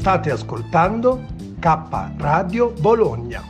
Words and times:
State 0.00 0.30
ascoltando 0.30 1.26
K 1.58 2.14
Radio 2.16 2.70
Bologna. 2.70 3.44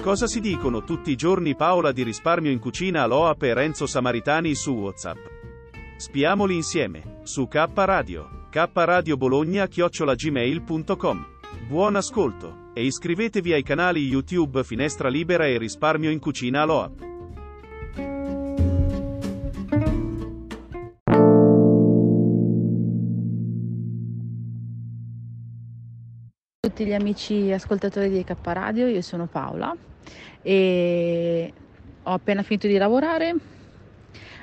Cosa 0.00 0.28
si 0.28 0.38
dicono 0.38 0.84
tutti 0.84 1.10
i 1.10 1.16
giorni 1.16 1.56
Paola 1.56 1.90
di 1.90 2.04
risparmio 2.04 2.52
in 2.52 2.60
cucina 2.60 3.02
Aloap 3.02 3.42
e 3.42 3.52
Renzo 3.52 3.86
Samaritani 3.86 4.54
su 4.54 4.74
WhatsApp? 4.74 5.18
Spiamoli 5.96 6.54
insieme, 6.54 7.18
su 7.24 7.48
K 7.48 7.66
Radio, 7.74 8.46
K 8.48 8.70
chiocciolagmail.com. 9.68 11.26
Buon 11.66 11.96
ascolto, 11.96 12.67
e 12.78 12.84
iscrivetevi 12.84 13.52
ai 13.52 13.64
canali 13.64 14.06
YouTube 14.06 14.62
Finestra 14.62 15.08
Libera 15.08 15.44
e 15.46 15.58
Risparmio 15.58 16.10
in 16.10 16.20
Cucina 16.20 16.62
Aloap. 16.62 17.06
tutti 26.60 26.84
gli 26.84 26.92
amici 26.92 27.50
ascoltatori 27.50 28.10
di 28.10 28.22
K 28.22 28.36
Radio, 28.42 28.86
io 28.86 29.02
sono 29.02 29.26
Paola 29.26 29.74
e 30.42 31.52
ho 32.04 32.12
appena 32.12 32.44
finito 32.44 32.68
di 32.68 32.76
lavorare, 32.76 33.34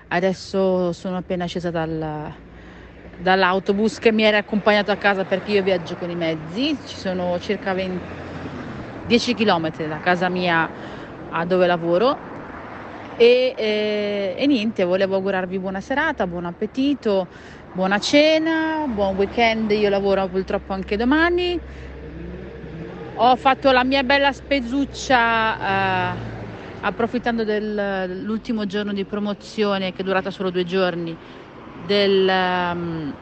adesso 0.10 0.92
sono 0.92 1.16
appena 1.16 1.46
scesa 1.46 1.72
dal, 1.72 2.34
dall'autobus 3.18 4.00
che 4.00 4.12
mi 4.12 4.24
era 4.24 4.38
accompagnato 4.38 4.92
a 4.92 4.96
casa 4.96 5.24
perché 5.24 5.52
io 5.52 5.64
viaggio 5.64 5.96
con 5.96 6.10
i 6.10 6.16
mezzi, 6.16 6.78
ci 6.86 6.98
sono 6.98 7.40
circa 7.40 7.74
20, 7.74 8.04
10 9.08 9.34
km 9.34 9.88
da 9.88 10.00
casa 10.00 10.30
mia 10.30 10.70
a 11.30 11.46
dove 11.46 11.68
lavoro. 11.68 12.34
E, 13.18 13.54
e, 13.56 14.36
e 14.38 14.46
niente, 14.46 14.84
volevo 14.84 15.16
augurarvi 15.16 15.58
buona 15.58 15.80
serata, 15.80 16.28
buon 16.28 16.46
appetito, 16.46 17.28
buona 17.72 17.98
cena, 18.00 18.84
buon 18.88 19.16
weekend, 19.16 19.72
io 19.72 19.90
lavoro 19.90 20.28
purtroppo 20.28 20.74
anche 20.74 20.98
domani. 20.98 21.58
Ho 23.18 23.36
fatto 23.38 23.72
la 23.72 23.86
mia 23.86 24.04
bella 24.04 24.34
spezuccia 24.34 25.58
eh, 25.58 26.18
approfittando 26.82 27.46
dell'ultimo 27.46 28.66
giorno 28.66 28.92
di 28.92 29.06
promozione 29.06 29.94
che 29.94 30.02
è 30.02 30.04
durata 30.04 30.30
solo 30.30 30.50
due 30.50 30.66
giorni 30.66 31.16
del, 31.86 32.28
um, 32.28 33.14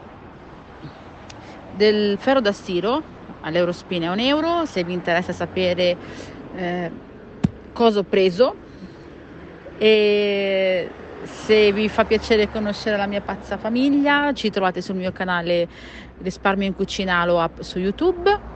del 1.76 2.16
ferro 2.18 2.40
da 2.40 2.52
stiro 2.52 3.02
all'Eurospin 3.42 4.02
è 4.02 4.10
un 4.10 4.18
euro 4.18 4.64
se 4.66 4.84
vi 4.84 4.92
interessa 4.92 5.32
sapere 5.32 5.96
eh, 6.56 6.90
cosa 7.72 8.00
ho 8.00 8.04
preso 8.04 8.54
e 9.78 10.88
se 11.24 11.72
vi 11.72 11.88
fa 11.88 12.04
piacere 12.04 12.50
conoscere 12.50 12.96
la 12.96 13.06
mia 13.06 13.20
pazza 13.20 13.56
famiglia 13.56 14.32
ci 14.32 14.50
trovate 14.50 14.80
sul 14.80 14.96
mio 14.96 15.12
canale 15.12 15.68
risparmio 16.22 16.66
in 16.66 16.74
cucina 16.74 17.20
Alo 17.20 17.50
su 17.60 17.78
YouTube 17.78 18.52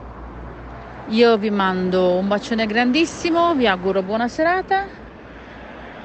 io 1.09 1.37
vi 1.37 1.49
mando 1.49 2.17
un 2.17 2.27
bacione 2.27 2.67
grandissimo, 2.67 3.55
vi 3.55 3.65
auguro 3.65 4.03
buona 4.03 4.27
serata. 4.27 5.08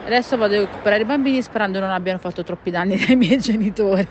Adesso 0.05 0.37
vado 0.37 0.55
a 0.55 0.59
recuperare 0.59 1.03
i 1.03 1.07
bambini 1.07 1.41
sperando 1.41 1.81
non 1.81 1.91
abbiano 1.91 2.19
fatto 2.19 2.45
troppi 2.45 2.71
danni 2.71 2.95
ai 3.09 3.17
miei 3.17 3.39
genitori. 3.39 4.07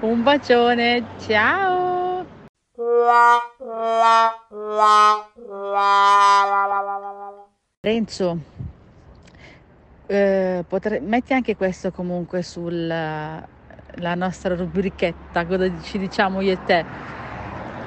Un 0.00 0.22
bacione, 0.22 1.04
ciao! 1.26 2.24
Renzo, 7.80 8.38
eh, 10.06 10.64
potre... 10.68 11.00
metti 11.00 11.32
anche 11.32 11.56
questo 11.56 11.90
comunque 11.92 12.42
sulla 12.42 13.48
nostra 14.14 14.54
rubrichetta, 14.54 15.46
cosa 15.46 15.70
ci 15.82 15.98
diciamo 15.98 16.42
io 16.42 16.52
e 16.52 16.58
te 16.64 16.84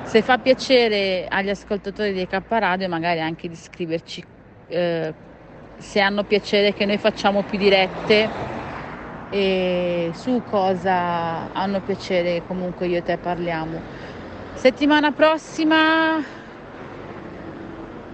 se 0.10 0.24
fa 0.24 0.40
piacere 0.40 1.28
agli 1.30 1.52
ascoltatori 1.52 2.14
di 2.14 2.26
K 2.26 2.42
Radio, 2.48 2.90
magari 2.90 3.22
anche 3.22 3.48
di 3.48 3.56
scriverci 3.56 4.26
eh, 4.66 5.14
se 5.80 6.00
hanno 6.02 6.24
piacere 6.24 6.74
che 6.74 6.86
noi 6.86 6.98
facciamo 6.98 7.42
più 7.44 7.58
dirette 7.58 8.30
e 9.30 10.12
su 10.14 10.42
cosa 10.46 11.52
hanno 11.54 11.80
piacere 11.80 12.44
comunque 12.46 12.88
io 12.88 12.98
e 12.98 13.04
te 13.04 13.18
parliamo. 13.18 13.82
Settimana 14.54 15.12
prossima, 15.12 16.18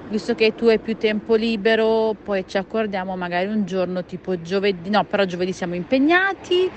visto 0.10 0.36
che 0.36 0.54
tu 0.54 0.68
hai 0.68 0.80
più 0.80 0.96
tempo 0.96 1.34
libero, 1.34 2.16
poi 2.22 2.46
ci 2.48 2.58
accordiamo 2.58 3.16
magari 3.16 3.48
un 3.48 3.66
giorno 3.66 4.06
tipo 4.06 4.40
giovedì, 4.40 4.90
no, 4.90 5.04
però 5.06 5.26
giovedì 5.26 5.52
siamo 5.54 5.74
impegnati 5.74 6.70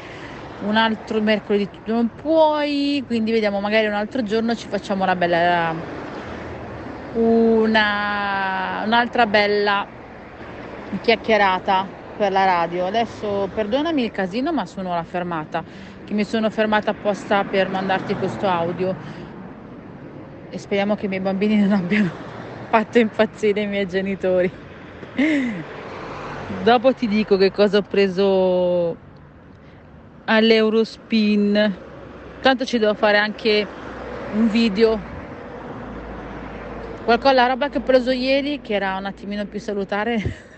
un 0.60 0.76
altro 0.76 1.20
mercoledì 1.20 1.68
non 1.84 2.08
puoi, 2.14 3.02
quindi 3.06 3.30
vediamo 3.30 3.60
magari 3.60 3.86
un 3.86 3.92
altro 3.92 4.22
giorno 4.22 4.54
ci 4.54 4.66
facciamo 4.68 5.04
una 5.04 5.14
bella 5.14 5.74
una, 7.12 8.82
un'altra 8.84 9.26
bella 9.26 9.86
chiacchierata 11.02 11.86
per 12.16 12.32
la 12.32 12.44
radio. 12.44 12.86
Adesso 12.86 13.48
perdonami 13.54 14.04
il 14.04 14.10
casino, 14.10 14.52
ma 14.52 14.66
sono 14.66 14.94
la 14.94 15.04
fermata, 15.04 15.62
che 16.04 16.14
mi 16.14 16.24
sono 16.24 16.50
fermata 16.50 16.90
apposta 16.90 17.44
per 17.44 17.68
mandarti 17.68 18.14
questo 18.14 18.46
audio 18.48 18.94
e 20.50 20.58
speriamo 20.58 20.94
che 20.94 21.06
i 21.06 21.08
miei 21.08 21.20
bambini 21.20 21.56
non 21.60 21.72
abbiano 21.72 22.10
fatto 22.70 22.98
impazzire 22.98 23.62
i 23.62 23.66
miei 23.66 23.86
genitori. 23.86 24.50
Dopo 26.62 26.92
ti 26.94 27.06
dico 27.06 27.36
che 27.36 27.52
cosa 27.52 27.78
ho 27.78 27.82
preso 27.82 28.96
all'Eurospin. 30.24 31.76
Tanto 32.40 32.64
ci 32.64 32.78
devo 32.78 32.94
fare 32.94 33.18
anche 33.18 33.66
un 34.34 34.48
video. 34.48 35.16
Qualcosa, 37.04 37.32
la 37.32 37.46
roba 37.46 37.68
che 37.68 37.78
ho 37.78 37.82
preso 37.82 38.10
ieri, 38.10 38.60
che 38.60 38.74
era 38.74 38.96
un 38.96 39.06
attimino 39.06 39.44
più 39.44 39.60
salutare. 39.60 40.46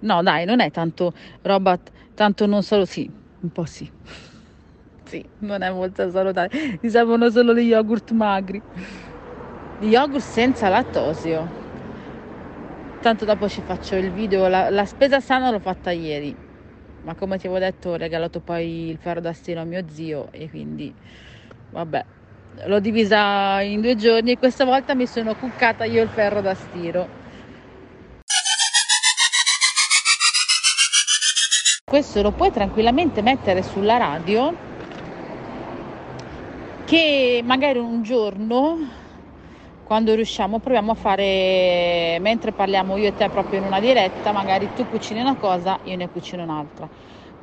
no, 0.00 0.22
dai, 0.22 0.44
non 0.44 0.60
è 0.60 0.70
tanto 0.70 1.12
roba, 1.42 1.78
tanto 2.14 2.46
non 2.46 2.62
solo, 2.62 2.84
sì, 2.84 3.10
un 3.40 3.50
po' 3.50 3.64
sì. 3.64 3.90
Sì, 5.04 5.24
non 5.38 5.62
è 5.62 5.70
molto 5.70 6.10
salutare. 6.10 6.48
Mi 6.82 6.90
servono 6.90 7.30
solo 7.30 7.54
gli 7.54 7.68
yogurt 7.68 8.10
magri. 8.12 8.62
Gli 9.78 9.88
yogurt 9.88 10.22
senza 10.24 10.68
lattosio. 10.68 11.52
Tanto 12.98 13.24
dopo 13.24 13.48
ci 13.48 13.62
faccio 13.62 13.96
il 13.96 14.10
video. 14.10 14.48
La, 14.48 14.70
la 14.70 14.84
spesa 14.86 15.20
sana 15.20 15.50
l'ho 15.50 15.60
fatta 15.60 15.90
ieri 15.90 16.36
ma 17.02 17.14
come 17.14 17.38
ti 17.38 17.46
avevo 17.46 17.60
detto 17.64 17.90
ho 17.90 17.96
regalato 17.96 18.40
poi 18.40 18.88
il 18.90 18.98
ferro 18.98 19.20
da 19.20 19.32
stiro 19.32 19.60
a 19.60 19.64
mio 19.64 19.88
zio 19.88 20.30
e 20.32 20.48
quindi 20.50 20.94
vabbè 21.70 22.04
l'ho 22.66 22.80
divisa 22.80 23.60
in 23.62 23.80
due 23.80 23.94
giorni 23.94 24.32
e 24.32 24.36
questa 24.36 24.64
volta 24.64 24.94
mi 24.96 25.06
sono 25.06 25.34
cuccata 25.36 25.84
io 25.84 26.02
il 26.02 26.10
ferro 26.10 26.40
da 26.40 26.54
stiro 26.54 27.12
questo 31.96 32.20
lo 32.20 32.30
puoi 32.32 32.50
tranquillamente 32.50 33.22
mettere 33.22 33.62
sulla 33.62 33.96
radio 33.96 34.54
che 36.84 37.40
magari 37.42 37.78
un 37.78 38.02
giorno 38.02 38.76
quando 39.82 40.14
riusciamo 40.14 40.58
proviamo 40.58 40.92
a 40.92 40.94
fare 40.94 42.18
mentre 42.20 42.52
parliamo 42.52 42.98
io 42.98 43.08
e 43.08 43.14
te 43.14 43.30
proprio 43.30 43.60
in 43.60 43.64
una 43.64 43.80
diretta 43.80 44.30
magari 44.32 44.70
tu 44.74 44.86
cucini 44.86 45.20
una 45.20 45.36
cosa 45.38 45.78
io 45.84 45.96
ne 45.96 46.10
cucino 46.10 46.42
un'altra 46.42 46.86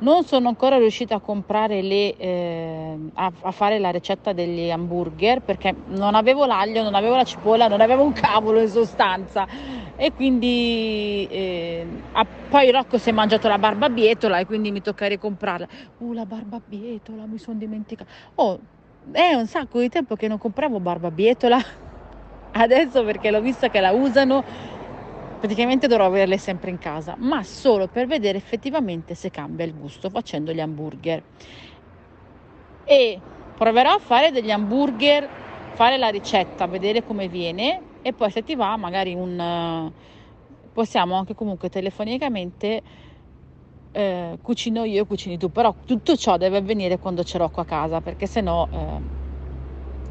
non 0.04 0.24
sono 0.24 0.48
ancora 0.48 0.76
riuscita 0.76 1.16
a 1.16 1.18
comprare 1.18 1.80
le 1.80 2.14
eh, 2.16 2.98
a, 3.14 3.32
a, 3.40 3.50
fare 3.50 3.78
la 3.78 3.90
ricetta 3.90 4.34
degli 4.34 4.70
hamburger 4.70 5.40
perché 5.40 5.74
non 5.86 6.14
avevo 6.14 6.44
l'aglio 6.44 6.82
non 6.82 6.94
avevo 6.94 7.16
la 7.16 7.24
cipolla 7.24 7.68
non 7.68 7.80
avevo 7.80 8.02
un 8.04 8.12
cavolo 8.12 8.60
in 8.60 8.68
sostanza. 8.68 9.46
E 9.96 10.12
quindi 10.12 11.26
eh, 11.30 11.86
a, 12.12 12.26
poi 12.48 12.70
Rocco 12.70 12.98
si 12.98 13.10
è 13.10 13.12
mangiato 13.12 13.48
la 13.48 13.58
barbabietola 13.58 14.38
e 14.38 14.46
quindi 14.46 14.70
mi 14.70 14.82
tocca 14.82 15.06
ricomprarla. 15.06 15.66
Uh 15.98 16.12
la 16.12 16.26
barbabietola 16.26 17.24
mi 17.26 17.38
sono 17.38 17.58
dimenticata 17.58 18.10
oh 18.34 18.58
è 19.10 19.34
un 19.34 19.46
sacco 19.46 19.80
di 19.80 19.88
tempo 19.88 20.16
che 20.16 20.28
non 20.28 20.38
compravo 20.38 20.80
barbabietola. 20.80 21.58
Adesso 22.56 23.04
perché 23.04 23.30
l'ho 23.30 23.40
vista 23.40 23.68
che 23.68 23.80
la 23.80 23.90
usano, 23.90 24.44
praticamente 25.44 25.88
dovrò 25.88 26.06
averle 26.06 26.38
sempre 26.38 26.70
in 26.70 26.78
casa, 26.78 27.16
ma 27.18 27.42
solo 27.42 27.86
per 27.86 28.06
vedere 28.06 28.38
effettivamente 28.38 29.14
se 29.14 29.30
cambia 29.30 29.66
il 29.66 29.74
gusto 29.74 30.08
facendo 30.08 30.54
gli 30.54 30.60
hamburger. 30.60 31.22
E 32.84 33.20
proverò 33.54 33.90
a 33.90 33.98
fare 33.98 34.30
degli 34.30 34.50
hamburger, 34.50 35.28
fare 35.74 35.98
la 35.98 36.08
ricetta, 36.08 36.66
vedere 36.66 37.04
come 37.04 37.28
viene 37.28 37.78
e 38.00 38.14
poi 38.14 38.30
se 38.30 38.42
ti 38.42 38.54
va 38.54 38.78
magari 38.78 39.12
un... 39.12 39.92
possiamo 40.72 41.14
anche 41.14 41.34
comunque 41.34 41.68
telefonicamente 41.68 42.82
eh, 43.92 44.38
cucino 44.40 44.84
io 44.84 45.02
e 45.02 45.06
cucini 45.06 45.36
tu, 45.36 45.52
però 45.52 45.74
tutto 45.84 46.16
ciò 46.16 46.38
deve 46.38 46.56
avvenire 46.56 46.98
quando 46.98 47.22
c'è 47.22 47.36
Rocco 47.36 47.60
a 47.60 47.66
casa 47.66 48.00
perché 48.00 48.26
sennò 48.26 48.66
eh, 48.70 49.00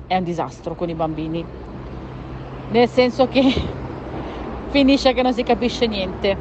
è 0.06 0.16
un 0.16 0.24
disastro 0.24 0.76
con 0.76 0.90
i 0.90 0.94
bambini 0.94 1.44
nel 2.70 2.88
senso 2.88 3.28
che 3.28 3.82
finisce 4.74 5.14
che 5.14 5.22
non 5.22 5.36
si 5.36 5.44
capisce 5.44 5.86
niente. 5.86 6.36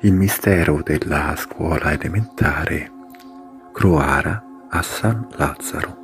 Il 0.00 0.14
mistero 0.14 0.80
della 0.82 1.34
scuola 1.36 1.92
elementare 1.92 2.90
Croara 3.74 4.42
a 4.70 4.80
San 4.80 5.28
Lazzaro. 5.32 5.96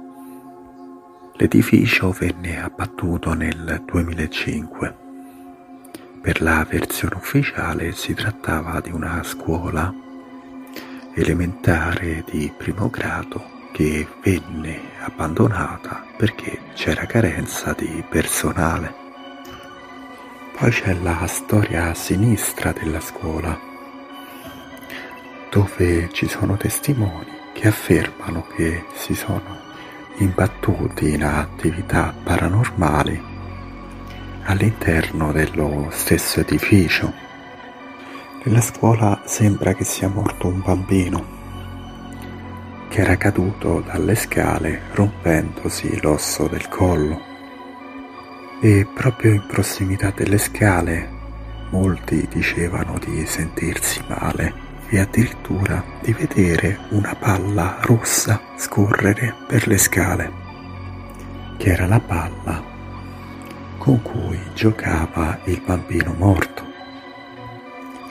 L'edificio 1.37 2.11
venne 2.11 2.63
abbattuto 2.63 3.33
nel 3.33 3.83
2005. 3.87 4.97
Per 6.21 6.43
la 6.43 6.67
versione 6.69 7.15
ufficiale 7.15 7.93
si 7.93 8.13
trattava 8.13 8.79
di 8.81 8.91
una 8.91 9.23
scuola 9.23 9.91
elementare 11.15 12.23
di 12.31 12.53
primo 12.55 12.91
grado 12.91 13.60
che 13.73 14.07
venne 14.23 14.81
abbandonata 15.01 16.05
perché 16.17 16.61
c'era 16.75 17.07
carenza 17.07 17.73
di 17.73 18.05
personale. 18.09 18.95
Poi 20.59 20.71
c'è 20.71 20.95
la 20.95 21.27
storia 21.27 21.95
sinistra 21.95 22.73
della 22.73 23.01
scuola 23.01 23.59
dove 25.51 26.09
ci 26.13 26.29
sono 26.29 26.57
testimoni 26.57 27.27
che 27.53 27.69
affermano 27.69 28.47
che 28.55 28.85
si 28.95 29.15
sono 29.15 29.59
imbattuti 30.19 31.15
in 31.15 31.25
attività 31.25 32.15
paranormali 32.23 33.21
all'interno 34.45 35.33
dello 35.33 35.89
stesso 35.91 36.41
edificio. 36.41 37.13
Nella 38.45 38.61
scuola 38.61 39.23
sembra 39.25 39.75
che 39.75 39.85
sia 39.85 40.09
morto 40.09 40.47
un 40.47 40.61
bambino 40.61 41.40
che 42.91 43.03
era 43.03 43.17
caduto 43.17 43.81
dalle 43.87 44.17
scale 44.17 44.81
rompendosi 44.95 46.01
l'osso 46.01 46.49
del 46.49 46.69
collo 46.69 47.21
e 48.61 48.85
proprio 48.93 49.33
in 49.33 49.47
prossimità 49.47 50.11
delle 50.11 50.39
scale 50.39 51.09
molti 51.71 52.27
dicevano 52.29 52.99
di 52.99 53.25
sentirsi 53.27 54.03
male 54.09 54.53
e 54.89 54.99
addirittura 54.99 55.85
di 56.03 56.13
vedere 56.13 56.81
una 56.89 57.15
palla 57.15 57.77
rossa 57.83 58.41
scorrere 58.57 59.37
per 59.47 59.69
le 59.69 59.79
scale, 59.79 60.33
che 61.59 61.71
era 61.71 61.87
la 61.87 62.01
palla 62.01 62.61
con 63.79 64.03
cui 64.03 64.39
giocava 64.53 65.39
il 65.45 65.63
bambino 65.65 66.13
morto. 66.19 66.67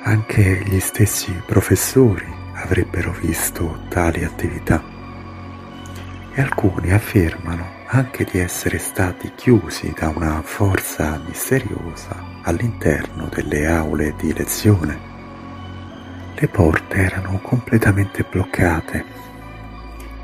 Anche 0.03 0.63
gli 0.65 0.79
stessi 0.79 1.33
professori 1.45 2.38
avrebbero 2.69 3.11
visto 3.19 3.79
tali 3.89 4.23
attività. 4.23 4.83
E 6.31 6.39
alcuni 6.41 6.91
affermano 6.91 7.65
anche 7.87 8.25
di 8.25 8.37
essere 8.37 8.77
stati 8.77 9.31
chiusi 9.33 9.91
da 9.97 10.09
una 10.09 10.43
forza 10.43 11.19
misteriosa 11.25 12.23
all'interno 12.43 13.27
delle 13.33 13.65
aule 13.65 14.13
di 14.17 14.31
lezione. 14.33 15.07
Le 16.35 16.47
porte 16.47 16.97
erano 16.97 17.39
completamente 17.41 18.23
bloccate 18.29 19.17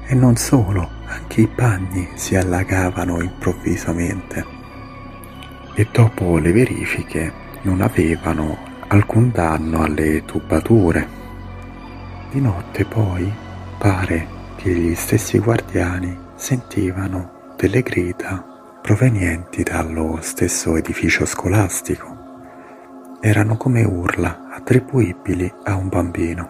e 0.05 0.13
non 0.13 0.35
solo, 0.35 0.87
anche 1.05 1.41
i 1.41 1.49
bagni 1.53 2.09
si 2.13 2.35
allagavano 2.35 3.21
improvvisamente. 3.23 4.45
E 5.73 5.87
dopo 5.91 6.37
le 6.37 6.51
verifiche 6.51 7.33
non 7.63 7.81
avevano 7.81 8.55
alcun 8.87 9.31
danno 9.31 9.81
alle 9.81 10.23
tubature. 10.23 11.24
Di 12.35 12.41
notte 12.41 12.83
poi 12.83 13.31
pare 13.77 14.27
che 14.57 14.69
gli 14.73 14.93
stessi 14.93 15.39
guardiani 15.39 16.19
sentivano 16.35 17.53
delle 17.55 17.81
grida 17.81 18.43
provenienti 18.81 19.63
dallo 19.63 20.17
stesso 20.19 20.75
edificio 20.75 21.25
scolastico. 21.25 23.13
Erano 23.21 23.55
come 23.55 23.85
urla 23.85 24.49
attribuibili 24.51 25.49
a 25.63 25.77
un 25.77 25.87
bambino. 25.87 26.49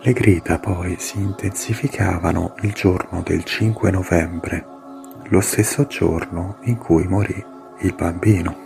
Le 0.00 0.12
grida 0.12 0.58
poi 0.58 0.96
si 0.98 1.20
intensificavano 1.20 2.56
il 2.62 2.72
giorno 2.72 3.22
del 3.22 3.44
5 3.44 3.92
novembre, 3.92 4.66
lo 5.28 5.40
stesso 5.40 5.86
giorno 5.86 6.56
in 6.62 6.76
cui 6.76 7.06
morì 7.06 7.40
il 7.82 7.94
bambino. 7.94 8.63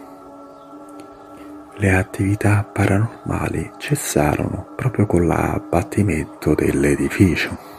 Le 1.80 1.94
attività 1.94 2.64
paranormali 2.64 3.70
cessarono 3.78 4.66
proprio 4.74 5.06
con 5.06 5.28
l'abbattimento 5.28 6.52
dell'edificio. 6.52 7.77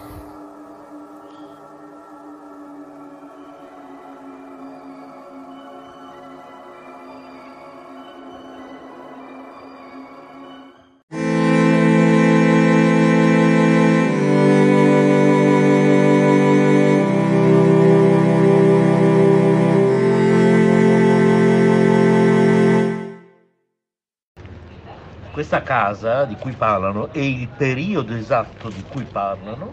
Casa 25.69 26.25
di 26.25 26.35
cui 26.35 26.53
parlano 26.53 27.13
e 27.13 27.29
il 27.29 27.47
periodo 27.47 28.15
esatto 28.15 28.69
di 28.69 28.83
cui 28.89 29.03
parlano 29.03 29.71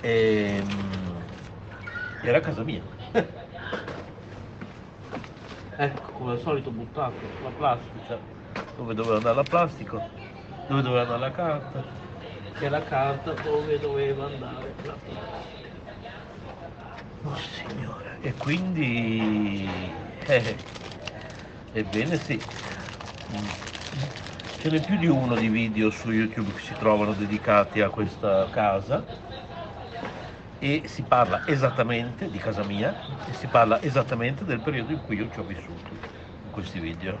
ehm, 0.00 1.24
era 2.22 2.40
casa 2.40 2.62
mia. 2.62 2.80
ecco, 5.76 6.12
come 6.12 6.32
al 6.32 6.40
solito 6.40 6.70
buttato 6.70 7.20
la 7.42 7.50
plastica, 7.50 8.18
dove 8.76 8.94
doveva 8.94 9.16
andare 9.16 9.34
la 9.34 9.42
plastica, 9.42 10.08
dove 10.66 10.80
doveva 10.80 11.02
andare 11.02 11.20
la 11.20 11.30
carta, 11.32 11.84
e 12.60 12.68
la 12.70 12.82
carta 12.82 13.32
dove 13.42 13.78
doveva 13.78 14.24
andare 14.24 14.74
la 14.80 14.94
plastica. 15.02 15.82
Oh 17.24 17.36
signore, 17.36 18.16
e 18.20 18.32
quindi... 18.32 19.68
Eh, 20.24 20.72
Ebbene 21.76 22.16
sì. 22.18 22.40
Ce 24.60 24.70
n'è 24.70 24.80
più 24.80 24.96
di 24.96 25.08
uno 25.08 25.34
di 25.34 25.48
video 25.48 25.90
su 25.90 26.12
YouTube 26.12 26.52
che 26.52 26.60
si 26.60 26.74
trovano 26.78 27.14
dedicati 27.14 27.80
a 27.80 27.88
questa 27.88 28.46
casa 28.50 29.04
e 30.60 30.82
si 30.86 31.02
parla 31.02 31.42
esattamente 31.46 32.30
di 32.30 32.38
casa 32.38 32.62
mia 32.62 32.94
e 33.28 33.34
si 33.34 33.48
parla 33.48 33.82
esattamente 33.82 34.44
del 34.44 34.60
periodo 34.60 34.92
in 34.92 35.00
cui 35.04 35.16
io 35.16 35.28
ci 35.32 35.40
ho 35.40 35.42
vissuto 35.42 35.90
in 35.90 36.50
questi 36.52 36.78
video. 36.78 37.16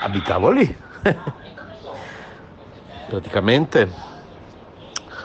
Abitavo 0.00 0.50
lì. 0.50 0.76
Praticamente 3.06 3.88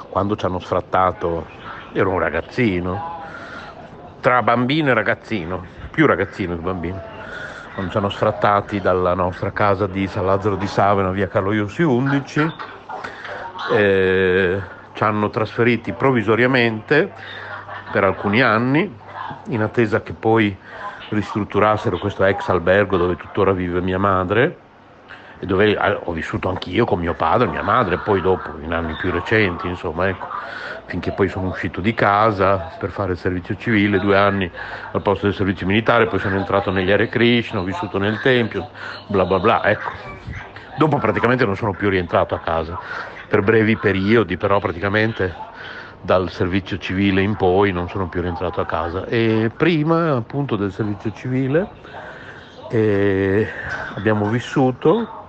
quando 0.10 0.36
ci 0.36 0.46
hanno 0.46 0.60
sfrattato 0.60 1.48
ero 1.91 2.12
un 2.12 2.20
ragazzino, 2.20 3.15
tra 4.27 4.43
bambino 4.43 4.89
e 4.89 4.93
ragazzino, 4.93 5.63
più 5.89 6.05
ragazzino 6.05 6.57
che 6.57 6.62
bambino, 6.62 7.01
quando 7.74 7.89
ci 7.89 7.98
hanno 7.98 8.10
sfrattati 8.10 8.81
dalla 8.81 9.13
nostra 9.13 9.53
casa 9.53 9.88
di 9.88 10.05
San 10.05 10.25
Lazzaro 10.25 10.57
di 10.57 10.67
Savena, 10.67 11.12
via 11.12 11.29
Carlo 11.29 11.53
Iossi 11.53 11.81
11, 11.81 12.53
eh, 13.72 14.62
ci 14.91 15.03
hanno 15.03 15.29
trasferiti 15.29 15.93
provvisoriamente 15.93 17.10
per 17.89 18.03
alcuni 18.03 18.41
anni, 18.41 18.93
in 19.48 19.62
attesa 19.62 20.01
che 20.01 20.12
poi 20.12 20.53
ristrutturassero 21.07 21.98
questo 21.98 22.25
ex 22.25 22.50
albergo 22.50 22.98
dove 22.98 23.15
tuttora 23.15 23.53
vive 23.53 23.79
mia 23.79 23.98
madre 23.98 24.57
dove 25.39 25.77
eh, 25.77 26.00
ho 26.03 26.12
vissuto 26.12 26.50
anch'io 26.50 26.86
con 26.86 27.00
mio 27.00 27.13
padre, 27.13 27.48
mia 27.48 27.63
madre, 27.63 27.98
poi 27.98 28.22
dopo 28.22 28.58
in 28.62 28.74
anni 28.74 28.96
più 28.96 29.12
recenti, 29.12 29.67
insomma, 29.67 30.08
ecco 30.08 30.27
finché 30.88 31.12
poi 31.12 31.27
sono 31.27 31.50
uscito 31.50 31.82
di 31.82 31.94
casa 31.94 32.72
per 32.79 32.89
fare 32.89 33.12
il 33.12 33.17
servizio 33.17 33.56
civile, 33.58 34.00
due 34.00 34.17
anni 34.17 34.50
al 34.91 35.01
posto 35.01 35.25
del 35.25 35.36
servizio 35.36 35.67
militare, 35.67 36.08
poi 36.08 36.20
sono 36.20 36.38
entrato 36.38 36.72
negli 36.72 36.89
Hare 36.89 37.10
Krishna, 37.10 37.60
ho 37.60 37.63
vissuto 37.63 37.98
nel 37.98 38.20
Tempio, 38.22 38.70
bla 39.08 39.25
bla 39.25 39.39
bla, 39.39 39.63
ecco. 39.65 39.91
Dopo 40.77 40.98
praticamente 40.98 41.46
non 41.46 41.56
sono 41.56 41.74
più 41.74 41.89
rientrato 41.89 42.36
a 42.36 42.39
casa, 42.39 42.79
per 43.27 43.41
brevi 43.41 43.75
periodi, 43.75 44.38
però 44.38 44.60
praticamente 44.60 45.36
dal 46.00 46.29
servizio 46.29 46.77
civile 46.77 47.22
in 47.22 47.36
poi 47.36 47.72
non 47.72 47.89
sono 47.89 48.08
più 48.08 48.22
rientrato 48.22 48.62
a 48.62 48.65
casa. 48.65 49.06
E 49.06 49.51
prima 49.56 50.15
appunto 50.15 50.56
del 50.56 50.72
servizio 50.72 51.12
civile 51.12 51.67
eh, 52.70 53.48
abbiamo 53.96 54.29
vissuto 54.29 55.25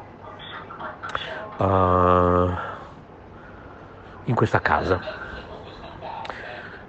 uh, 1.59 2.51
in 4.25 4.35
questa 4.35 4.61
casa 4.61 5.27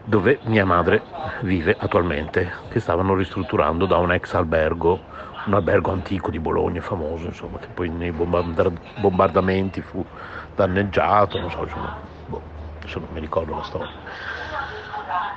dove 0.04 0.40
mia 0.44 0.66
madre 0.66 1.04
vive 1.42 1.76
attualmente, 1.78 2.52
che 2.70 2.80
stavano 2.80 3.14
ristrutturando 3.14 3.86
da 3.86 3.98
un 3.98 4.12
ex 4.12 4.34
albergo 4.34 5.10
un 5.46 5.54
albergo 5.54 5.92
antico 5.92 6.30
di 6.30 6.40
Bologna 6.40 6.82
famoso, 6.82 7.26
insomma, 7.26 7.60
che 7.60 7.68
poi 7.74 7.90
nei 7.90 8.12
bombardamenti 8.12 9.82
fu 9.82 10.06
danneggiato, 10.56 11.40
non 11.40 11.50
so, 11.50 11.64
insomma, 11.64 11.96
boh, 12.26 12.42
adesso 12.78 13.00
non 13.00 13.10
mi 13.12 13.20
ricordo 13.20 13.56
la 13.56 13.64
storia. 13.64 13.90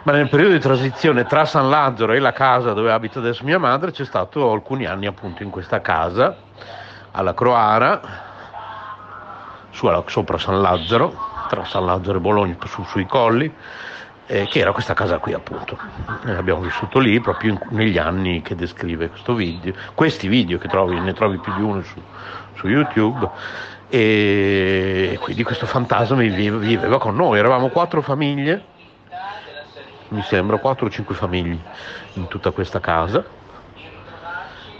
Ma 0.02 0.12
nel 0.12 0.28
periodo 0.28 0.52
di 0.52 0.58
transizione 0.58 1.24
tra 1.24 1.44
San 1.44 1.70
Lazzaro 1.70 2.12
e 2.12 2.18
la 2.18 2.32
casa 2.32 2.72
dove 2.72 2.90
abita 2.90 3.20
adesso 3.20 3.44
mia 3.44 3.58
madre 3.58 3.92
c'è 3.92 4.04
stato 4.04 4.50
alcuni 4.50 4.84
anni 4.84 5.06
appunto 5.06 5.42
in 5.44 5.50
questa 5.50 5.80
casa, 5.80 6.36
alla 7.12 7.34
Croara, 7.34 8.00
sopra 9.72 10.38
San 10.38 10.60
Lazzaro, 10.60 11.14
tra 11.48 11.64
San 11.64 11.84
Lazzaro 11.84 12.18
e 12.18 12.20
Bologna, 12.20 12.56
su, 12.66 12.84
sui 12.84 13.06
colli, 13.06 13.52
eh, 14.26 14.46
che 14.46 14.60
era 14.60 14.72
questa 14.72 14.94
casa 14.94 15.18
qui 15.18 15.32
appunto. 15.32 15.76
E 16.24 16.32
abbiamo 16.32 16.60
vissuto 16.60 16.98
lì 16.98 17.20
proprio 17.20 17.52
in, 17.52 17.60
negli 17.70 17.98
anni 17.98 18.42
che 18.42 18.54
descrive 18.54 19.08
questo 19.08 19.34
video, 19.34 19.74
questi 19.94 20.28
video 20.28 20.58
che 20.58 20.68
trovi, 20.68 20.98
ne 21.00 21.12
trovi 21.12 21.38
più 21.38 21.52
di 21.54 21.62
uno 21.62 21.82
su, 21.82 22.00
su 22.54 22.68
YouTube. 22.68 23.28
E 23.88 25.18
quindi 25.20 25.42
questo 25.42 25.66
fantasma 25.66 26.16
viveva 26.16 26.98
con 26.98 27.14
noi, 27.14 27.38
eravamo 27.38 27.68
quattro 27.68 28.00
famiglie, 28.00 28.64
mi 30.08 30.22
sembra 30.22 30.56
quattro 30.56 30.86
o 30.86 30.90
cinque 30.90 31.14
famiglie 31.14 31.58
in 32.14 32.26
tutta 32.28 32.52
questa 32.52 32.80
casa 32.80 33.40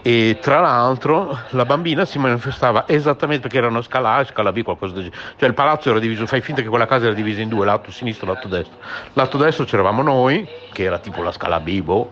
e 0.03 0.39
tra 0.41 0.59
l'altro 0.59 1.39
la 1.51 1.65
bambina 1.65 2.05
si 2.05 2.19
manifestava 2.19 2.85
esattamente 2.89 3.43
perché 3.43 3.59
era 3.59 3.69
una 3.69 3.83
scala 3.83 4.15
A 4.15 4.21
e 4.21 4.25
scala 4.25 4.51
B, 4.51 4.63
qualcosa 4.63 4.95
del 4.95 5.05
genere. 5.05 5.23
Cioè 5.37 5.49
il 5.49 5.55
palazzo 5.55 5.91
era 5.91 6.01
diviso, 6.01 6.27
fai 6.27 6.41
finta 6.41 6.61
che 6.61 6.69
quella 6.69 6.87
casa 6.87 7.07
era 7.07 7.15
divisa 7.15 7.41
in 7.41 7.49
due, 7.49 7.65
lato 7.65 7.93
sinistro 7.93 8.27
e 8.27 8.35
lato 8.35 8.49
destro. 8.49 8.77
Lato 9.13 9.39
destro 9.39 9.65
c'eravamo 9.65 10.03
noi, 10.03 10.47
che 10.73 10.83
era 10.83 10.99
tipo 10.99 11.23
la 11.23 11.31
scala 11.31 11.61
B, 11.61 11.81
boh, 11.81 12.11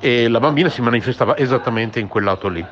e 0.00 0.28
la 0.28 0.40
bambina 0.40 0.68
si 0.68 0.82
manifestava 0.82 1.36
esattamente 1.36 2.00
in 2.00 2.08
quel 2.08 2.24
lato 2.24 2.48
lì 2.48 2.66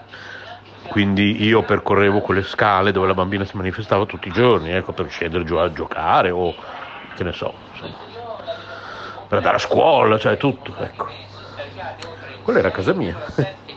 quindi 0.88 1.44
io 1.44 1.62
percorrevo 1.62 2.20
quelle 2.20 2.42
scale 2.42 2.92
dove 2.92 3.06
la 3.08 3.14
bambina 3.14 3.44
si 3.44 3.56
manifestava 3.56 4.06
tutti 4.06 4.28
i 4.28 4.32
giorni, 4.32 4.70
ecco, 4.70 4.92
per 4.92 5.11
scendere 5.11 5.44
giù 5.44 5.56
a 5.56 5.73
giocare 5.73 6.30
o 6.30 6.54
che 7.14 7.25
ne 7.25 7.32
so, 7.32 7.52
insomma, 7.73 7.96
per 9.28 9.38
andare 9.38 9.56
a 9.56 9.58
scuola, 9.58 10.18
cioè 10.18 10.37
tutto, 10.37 10.75
ecco. 10.78 11.08
Quella 12.42 12.61
era 12.61 12.70
casa 12.70 12.92
mia. 12.92 13.16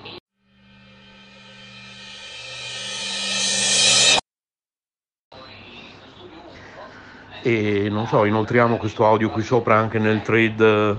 e 7.41 7.87
non 7.89 8.07
so, 8.07 8.25
inoltriamo 8.25 8.77
questo 8.77 9.05
audio 9.05 9.29
qui 9.29 9.43
sopra 9.43 9.77
anche 9.77 9.99
nel 9.99 10.21
thread 10.21 10.97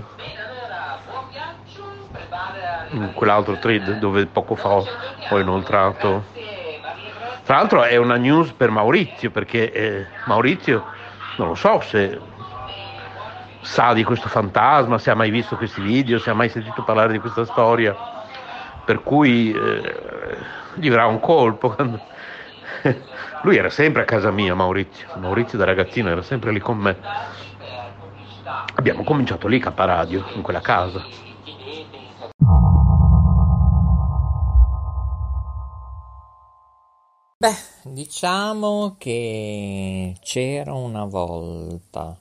in 2.91 3.11
quell'altro 3.13 3.57
thread 3.57 3.97
dove 3.99 4.25
poco 4.25 4.55
fa 4.55 4.69
ho, 4.69 5.39
inoltrato. 5.39 6.23
Tra 7.43 7.57
l'altro 7.57 7.83
è 7.83 7.95
una 7.97 8.17
news 8.17 8.51
per 8.51 8.69
Maurizio, 8.69 9.31
perché 9.31 9.71
eh, 9.71 10.05
Maurizio 10.25 10.85
non 11.37 11.49
lo 11.49 11.55
so 11.55 11.81
se 11.81 12.19
sa 13.61 13.93
di 13.93 14.03
questo 14.03 14.27
fantasma, 14.27 14.97
se 14.97 15.11
ha 15.11 15.15
mai 15.15 15.29
visto 15.29 15.55
questi 15.55 15.81
video, 15.81 16.19
se 16.19 16.29
ha 16.29 16.33
mai 16.33 16.49
sentito 16.49 16.83
parlare 16.83 17.11
di 17.11 17.19
questa 17.19 17.45
storia, 17.45 17.95
per 18.83 19.03
cui 19.03 19.51
eh, 19.51 19.95
gli 20.75 20.89
verrà 20.89 21.05
un 21.05 21.19
colpo. 21.19 21.75
Lui 23.43 23.57
era 23.57 23.69
sempre 23.69 24.01
a 24.01 24.05
casa 24.05 24.31
mia, 24.31 24.55
Maurizio. 24.55 25.07
Maurizio 25.17 25.57
da 25.57 25.65
ragazzino 25.65 26.09
era 26.09 26.21
sempre 26.21 26.51
lì 26.51 26.59
con 26.59 26.77
me. 26.77 26.97
Abbiamo 28.75 29.03
cominciato 29.03 29.47
lì 29.47 29.59
K 29.59 29.71
Radio, 29.75 30.25
in 30.33 30.41
quella 30.41 30.61
casa. 30.61 31.03
Beh, 37.37 37.55
diciamo 37.83 38.95
che 38.99 40.15
c'era 40.21 40.73
una 40.73 41.05
volta. 41.05 42.15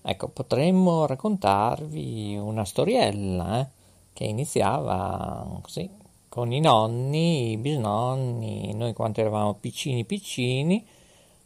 Ecco, 0.00 0.28
potremmo 0.28 1.04
raccontarvi 1.06 2.34
una 2.36 2.64
storiella 2.64 3.60
eh, 3.60 3.66
che 4.14 4.24
iniziava 4.24 5.46
così, 5.60 5.88
con 6.28 6.52
i 6.52 6.60
nonni, 6.60 7.52
i 7.52 7.56
bisnonni, 7.56 8.74
noi 8.74 8.92
quando 8.92 9.20
eravamo 9.20 9.54
piccini 9.54 10.04
piccini, 10.04 10.84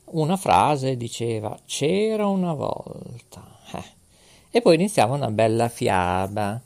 una 0.07 0.37
frase 0.37 0.97
diceva 0.97 1.59
c'era 1.65 2.27
una 2.27 2.53
volta. 2.55 3.43
Eh. 3.75 3.85
E 4.51 4.61
poi 4.61 4.75
iniziava 4.75 5.15
una 5.15 5.31
bella 5.31 5.69
fiaba 5.69 6.61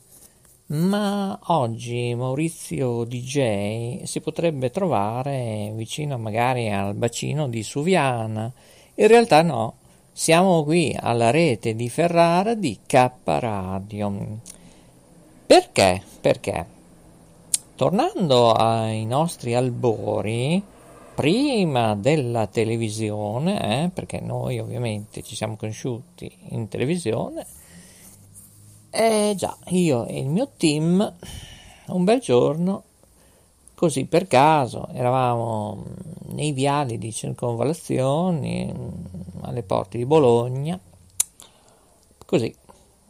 ma 0.68 1.38
oggi 1.44 2.12
Maurizio 2.16 3.04
DJ 3.04 4.02
si 4.02 4.20
potrebbe 4.20 4.70
trovare 4.70 5.70
vicino 5.74 6.18
magari 6.18 6.72
al 6.72 6.94
bacino 6.94 7.48
di 7.48 7.62
Suviana. 7.62 8.52
In 8.94 9.06
realtà 9.06 9.42
no, 9.42 9.76
siamo 10.12 10.64
qui 10.64 10.96
alla 10.98 11.30
rete 11.30 11.76
di 11.76 11.88
Ferrara 11.88 12.54
di 12.54 12.80
K 12.84 13.10
Radio. 13.24 14.40
Perché? 15.46 16.02
Perché? 16.20 16.75
Tornando 17.76 18.52
ai 18.52 19.04
nostri 19.04 19.54
albori, 19.54 20.62
prima 21.14 21.94
della 21.94 22.46
televisione, 22.46 23.84
eh, 23.84 23.90
perché 23.90 24.18
noi 24.18 24.58
ovviamente 24.58 25.22
ci 25.22 25.36
siamo 25.36 25.56
conosciuti 25.56 26.34
in 26.52 26.68
televisione, 26.68 27.46
eh 28.88 29.34
già, 29.36 29.54
io 29.66 30.06
e 30.06 30.20
il 30.20 30.28
mio 30.28 30.52
team, 30.56 31.14
un 31.88 32.04
bel 32.04 32.18
giorno, 32.18 32.82
così 33.74 34.06
per 34.06 34.26
caso, 34.26 34.88
eravamo 34.94 35.84
nei 36.28 36.52
viali 36.52 36.96
di 36.96 37.12
circonvallazione 37.12 38.74
alle 39.42 39.62
porte 39.62 39.98
di 39.98 40.06
Bologna, 40.06 40.80
così. 42.24 42.54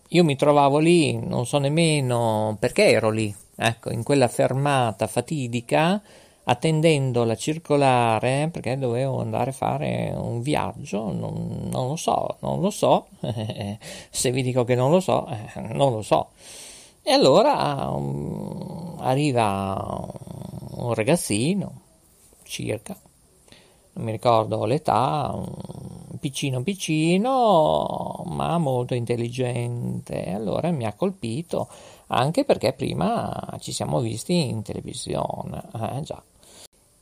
Io 0.08 0.24
mi 0.24 0.34
trovavo 0.34 0.78
lì, 0.78 1.16
non 1.16 1.46
so 1.46 1.58
nemmeno 1.58 2.56
perché 2.58 2.90
ero 2.90 3.10
lì, 3.10 3.32
ecco, 3.56 3.90
in 3.90 4.02
quella 4.02 4.28
fermata 4.28 5.06
fatidica 5.06 6.00
attendendo 6.48 7.24
la 7.24 7.34
circolare 7.34 8.48
perché 8.52 8.78
dovevo 8.78 9.20
andare 9.20 9.50
a 9.50 9.52
fare 9.52 10.12
un 10.16 10.40
viaggio, 10.42 11.12
non, 11.12 11.68
non 11.70 11.88
lo 11.88 11.96
so, 11.96 12.36
non 12.40 12.60
lo 12.60 12.70
so, 12.70 13.08
se 14.10 14.30
vi 14.30 14.42
dico 14.42 14.64
che 14.64 14.74
non 14.74 14.90
lo 14.90 15.00
so, 15.00 15.26
eh, 15.26 15.60
non 15.72 15.92
lo 15.92 16.02
so. 16.02 16.30
E 17.02 17.12
allora 17.12 17.88
um, 17.88 18.96
arriva 19.00 20.08
un 20.76 20.94
ragazzino, 20.94 21.80
circa, 22.44 22.96
non 23.94 24.04
mi 24.04 24.12
ricordo 24.12 24.64
l'età, 24.64 25.30
un 25.34 25.46
piccino 26.26 26.62
piccino, 26.62 28.24
ma 28.26 28.58
molto 28.58 28.94
intelligente. 28.94 30.32
Allora 30.32 30.72
mi 30.72 30.84
ha 30.84 30.92
colpito, 30.92 31.68
anche 32.08 32.44
perché 32.44 32.72
prima 32.72 33.56
ci 33.60 33.70
siamo 33.70 34.00
visti 34.00 34.48
in 34.48 34.62
televisione, 34.62 35.62
eh 35.94 36.00
già. 36.02 36.20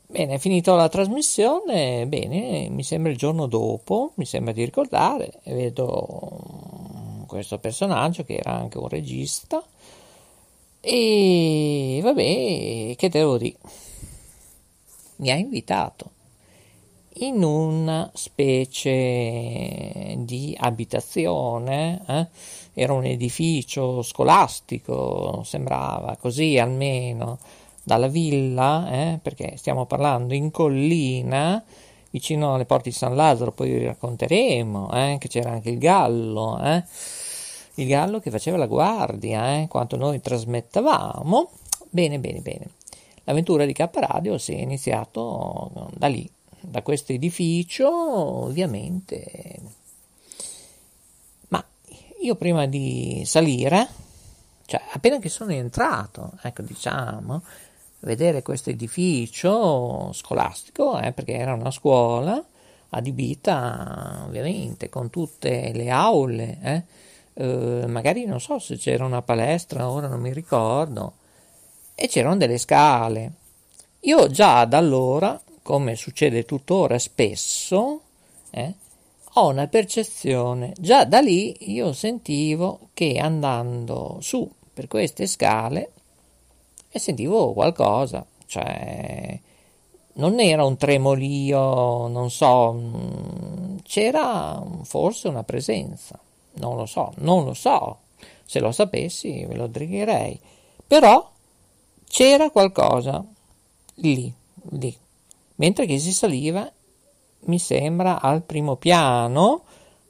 Bene, 0.07 0.37
finito 0.37 0.75
la 0.75 0.87
trasmissione, 0.89 2.05
bene, 2.05 2.69
mi 2.69 2.83
sembra 2.83 3.11
il 3.11 3.17
giorno 3.17 3.47
dopo, 3.47 4.11
mi 4.15 4.25
sembra 4.25 4.53
di 4.53 4.63
ricordare, 4.63 5.39
vedo 5.45 7.23
questo 7.25 7.57
personaggio 7.57 8.23
che 8.23 8.35
era 8.35 8.51
anche 8.51 8.77
un 8.77 8.87
regista 8.87 9.63
e 10.79 11.99
vabbè, 12.03 12.95
che 12.95 13.09
devo 13.09 13.37
dire? 13.37 13.57
Mi 15.17 15.31
ha 15.31 15.35
invitato 15.35 16.11
in 17.17 17.43
una 17.43 18.09
specie 18.13 18.95
di 20.17 20.55
abitazione, 20.59 22.01
eh? 22.07 22.27
era 22.73 22.93
un 22.93 23.05
edificio 23.05 24.01
scolastico, 24.01 25.41
sembrava 25.45 26.17
così 26.19 26.57
almeno 26.57 27.39
dalla 27.83 28.07
villa, 28.07 28.89
eh, 28.91 29.19
perché 29.21 29.55
stiamo 29.55 29.85
parlando 29.85 30.33
in 30.33 30.51
collina, 30.51 31.63
vicino 32.09 32.55
alle 32.55 32.65
porte 32.65 32.89
di 32.89 32.95
San 32.95 33.15
Lazzaro, 33.15 33.51
poi 33.51 33.71
vi 33.71 33.85
racconteremo 33.85 34.91
eh, 34.91 35.17
che 35.19 35.27
c'era 35.29 35.51
anche 35.51 35.69
il 35.69 35.77
gallo, 35.77 36.59
eh, 36.61 36.83
il 37.75 37.87
gallo 37.87 38.19
che 38.19 38.31
faceva 38.31 38.57
la 38.57 38.67
guardia, 38.67 39.59
eh, 39.59 39.67
quanto 39.69 39.95
noi 39.95 40.19
trasmettavamo. 40.19 41.49
Bene, 41.89 42.19
bene, 42.19 42.39
bene. 42.39 42.69
L'avventura 43.23 43.65
di 43.65 43.73
K 43.73 43.89
Radio 43.93 44.37
si 44.37 44.53
è 44.53 44.59
iniziato 44.59 45.89
da 45.93 46.07
lì, 46.07 46.29
da 46.69 46.81
questo 46.81 47.11
edificio, 47.13 47.89
ovviamente. 47.89 49.59
Ma 51.49 51.63
io 52.21 52.35
prima 52.35 52.65
di 52.65 53.23
salire, 53.25 53.87
cioè 54.65 54.81
appena 54.91 55.19
che 55.19 55.29
sono 55.29 55.51
entrato, 55.51 56.33
ecco 56.41 56.61
diciamo, 56.61 57.43
vedere 57.99 58.41
questo 58.41 58.69
edificio 58.69 60.11
scolastico, 60.13 60.99
eh, 60.99 61.11
perché 61.11 61.33
era 61.33 61.53
una 61.53 61.71
scuola 61.71 62.43
adibita 62.89 64.23
ovviamente 64.25 64.89
con 64.89 65.09
tutte 65.09 65.71
le 65.73 65.89
aule, 65.89 66.57
eh, 66.61 66.83
eh, 67.33 67.85
magari 67.87 68.25
non 68.25 68.39
so 68.39 68.59
se 68.59 68.77
c'era 68.77 69.05
una 69.05 69.21
palestra, 69.21 69.89
ora 69.89 70.07
non 70.07 70.21
mi 70.21 70.33
ricordo, 70.33 71.13
e 71.93 72.07
c'erano 72.07 72.37
delle 72.37 72.57
scale. 72.57 73.31
io 74.01 74.29
già 74.29 74.65
da 74.65 74.77
allora, 74.77 75.39
come 75.65 75.95
succede 75.95 76.45
tuttora 76.45 76.99
spesso, 76.99 78.01
eh, 78.51 78.71
ho 79.33 79.47
una 79.47 79.65
percezione, 79.65 80.73
già 80.77 81.05
da 81.05 81.21
lì 81.21 81.71
io 81.73 81.91
sentivo 81.91 82.89
che 82.93 83.17
andando 83.17 84.19
su 84.21 84.47
per 84.71 84.87
queste 84.87 85.25
scale 85.25 85.91
e 86.91 86.99
sentivo 86.99 87.51
qualcosa, 87.53 88.23
cioè 88.45 89.39
non 90.13 90.39
era 90.39 90.63
un 90.63 90.77
tremolio, 90.77 92.09
non 92.09 92.29
so, 92.29 92.73
mm, 92.73 93.77
c'era 93.81 94.63
forse 94.83 95.29
una 95.29 95.43
presenza, 95.43 96.19
non 96.57 96.75
lo 96.75 96.85
so, 96.85 97.11
non 97.17 97.43
lo 97.43 97.55
so, 97.55 98.01
se 98.45 98.59
lo 98.59 98.71
sapessi 98.71 99.43
ve 99.45 99.55
lo 99.55 99.65
direi, 99.65 100.39
però 100.85 101.27
c'era 102.07 102.51
qualcosa 102.51 103.25
lì, 103.95 104.31
lì, 104.69 104.95
mentre 105.55 105.85
che 105.85 105.99
si 105.99 106.11
saliva 106.11 106.69
mi 107.45 107.59
sembra, 107.59 108.21
al 108.21 108.43
primo 108.43 108.75
piano 108.75 109.63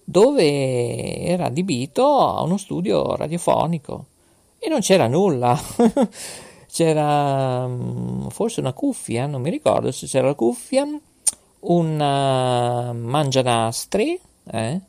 dove 0.04 1.18
era 1.18 1.46
adibito 1.46 2.06
a 2.06 2.42
uno 2.44 2.58
studio 2.58 3.16
radiofonico. 3.16 4.06
E 4.60 4.70
non 4.70 4.80
c'era 4.80 5.08
nulla. 5.08 5.60
c'era 6.70 7.68
mm, 7.68 8.28
forse 8.28 8.60
una 8.60 8.74
cuffia, 8.74 9.28
non 9.28 9.42
mi 9.42 9.50
ricordo 9.50 9.92
se 9.92 10.08
c'era 10.08 10.28
la 10.28 10.36
cuffia, 10.36 10.86
un 11.60 11.96
mangianastri 11.96 14.20
eh, 14.52 14.82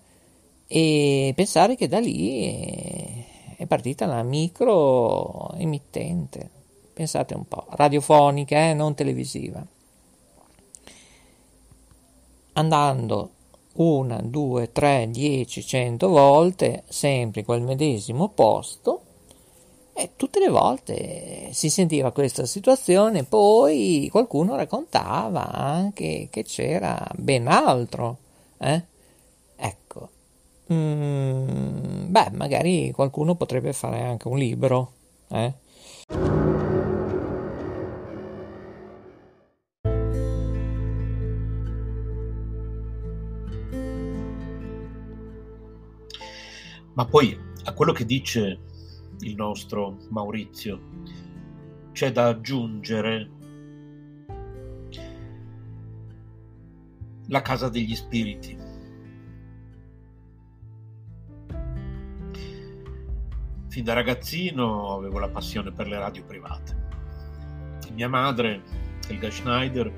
e 0.66 1.32
pensare 1.34 1.76
che 1.76 1.88
da 1.88 2.00
lì 2.00 3.24
è 3.56 3.66
partita 3.66 4.06
la 4.06 4.22
micro 4.22 5.52
emittente, 5.54 6.50
pensate 6.92 7.34
un 7.34 7.46
po', 7.46 7.66
radiofonica, 7.70 8.68
eh, 8.68 8.74
non 8.74 8.94
televisiva 8.94 9.64
andando 12.56 13.30
una, 13.74 14.20
due, 14.22 14.72
tre, 14.72 15.08
dieci, 15.10 15.64
cento 15.64 16.08
volte, 16.08 16.84
sempre 16.88 17.40
in 17.40 17.46
quel 17.46 17.62
medesimo 17.62 18.28
posto, 18.28 19.02
e 19.92 20.10
tutte 20.16 20.40
le 20.40 20.48
volte 20.48 21.48
si 21.52 21.70
sentiva 21.70 22.12
questa 22.12 22.44
situazione, 22.44 23.24
poi 23.24 24.08
qualcuno 24.10 24.56
raccontava 24.56 25.50
anche 25.50 26.28
che 26.30 26.42
c'era 26.42 27.06
ben 27.14 27.48
altro. 27.48 28.18
Eh? 28.58 28.82
Ecco, 29.56 30.08
mm, 30.72 32.10
beh, 32.10 32.30
magari 32.32 32.90
qualcuno 32.92 33.36
potrebbe 33.36 33.72
fare 33.72 34.02
anche 34.02 34.28
un 34.28 34.36
libro. 34.36 34.92
Eh? 35.28 36.45
Ma 46.96 47.04
poi 47.04 47.38
a 47.64 47.74
quello 47.74 47.92
che 47.92 48.06
dice 48.06 48.58
il 49.20 49.34
nostro 49.34 49.98
Maurizio 50.08 50.80
c'è 51.92 52.10
da 52.10 52.28
aggiungere 52.28 53.30
la 57.26 57.42
casa 57.42 57.68
degli 57.68 57.94
spiriti. 57.94 58.56
Fin 63.68 63.84
da 63.84 63.92
ragazzino 63.92 64.94
avevo 64.94 65.18
la 65.18 65.28
passione 65.28 65.72
per 65.72 65.88
le 65.88 65.98
radio 65.98 66.24
private. 66.24 66.84
Mia 67.92 68.08
madre, 68.08 68.62
Helga 69.06 69.30
Schneider, 69.30 69.92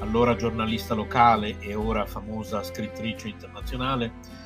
allora 0.00 0.36
giornalista 0.36 0.92
locale 0.92 1.58
e 1.60 1.74
ora 1.74 2.04
famosa 2.04 2.62
scrittrice 2.62 3.28
internazionale, 3.28 4.42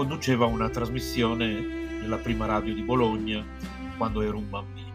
conduceva 0.00 0.46
una 0.46 0.70
trasmissione 0.70 1.60
nella 2.00 2.16
prima 2.16 2.46
radio 2.46 2.72
di 2.72 2.80
Bologna 2.80 3.44
quando 3.98 4.22
ero 4.22 4.38
un 4.38 4.48
bambino 4.48 4.88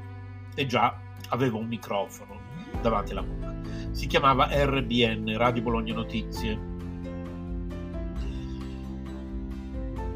e 0.56 0.66
già 0.66 1.00
aveva 1.30 1.58
un 1.58 1.68
microfono 1.68 2.40
davanti 2.82 3.12
alla 3.12 3.22
bocca. 3.22 3.54
Si 3.92 4.08
chiamava 4.08 4.50
RBN, 4.52 5.38
Radio 5.38 5.62
Bologna 5.62 5.94
Notizie. 5.94 6.60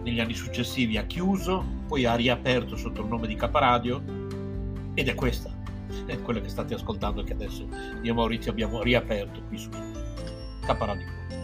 Negli 0.02 0.20
anni 0.20 0.34
successivi 0.34 0.98
ha 0.98 1.04
chiuso, 1.04 1.64
poi 1.86 2.06
ha 2.06 2.16
riaperto 2.16 2.76
sotto 2.76 3.04
il 3.04 3.10
nome 3.10 3.28
di 3.28 3.36
Caparadio 3.36 4.02
ed 4.96 5.08
è 5.08 5.14
questa, 5.14 5.52
è 6.08 6.20
quella 6.20 6.42
che 6.42 6.50
state 6.50 6.74
ascoltando 6.74 7.22
che 7.22 7.34
adesso 7.34 7.68
io 8.02 8.12
e 8.12 8.16
Maurizio 8.16 8.50
abbiamo 8.50 8.82
riaperto 8.82 9.40
qui 9.50 9.58
su 9.60 9.70
Caparadio. 10.66 11.39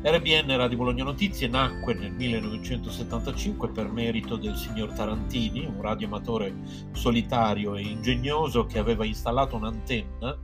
RBN 0.00 0.56
Radio 0.56 0.76
Bologna 0.76 1.02
Notizie 1.02 1.48
nacque 1.48 1.92
nel 1.92 2.12
1975 2.12 3.70
per 3.70 3.90
merito 3.90 4.36
del 4.36 4.54
signor 4.54 4.92
Tarantini, 4.92 5.66
un 5.66 5.82
radioamatore 5.82 6.54
solitario 6.92 7.74
e 7.74 7.82
ingegnoso 7.82 8.64
che 8.66 8.78
aveva 8.78 9.04
installato 9.04 9.56
un'antenna 9.56 10.38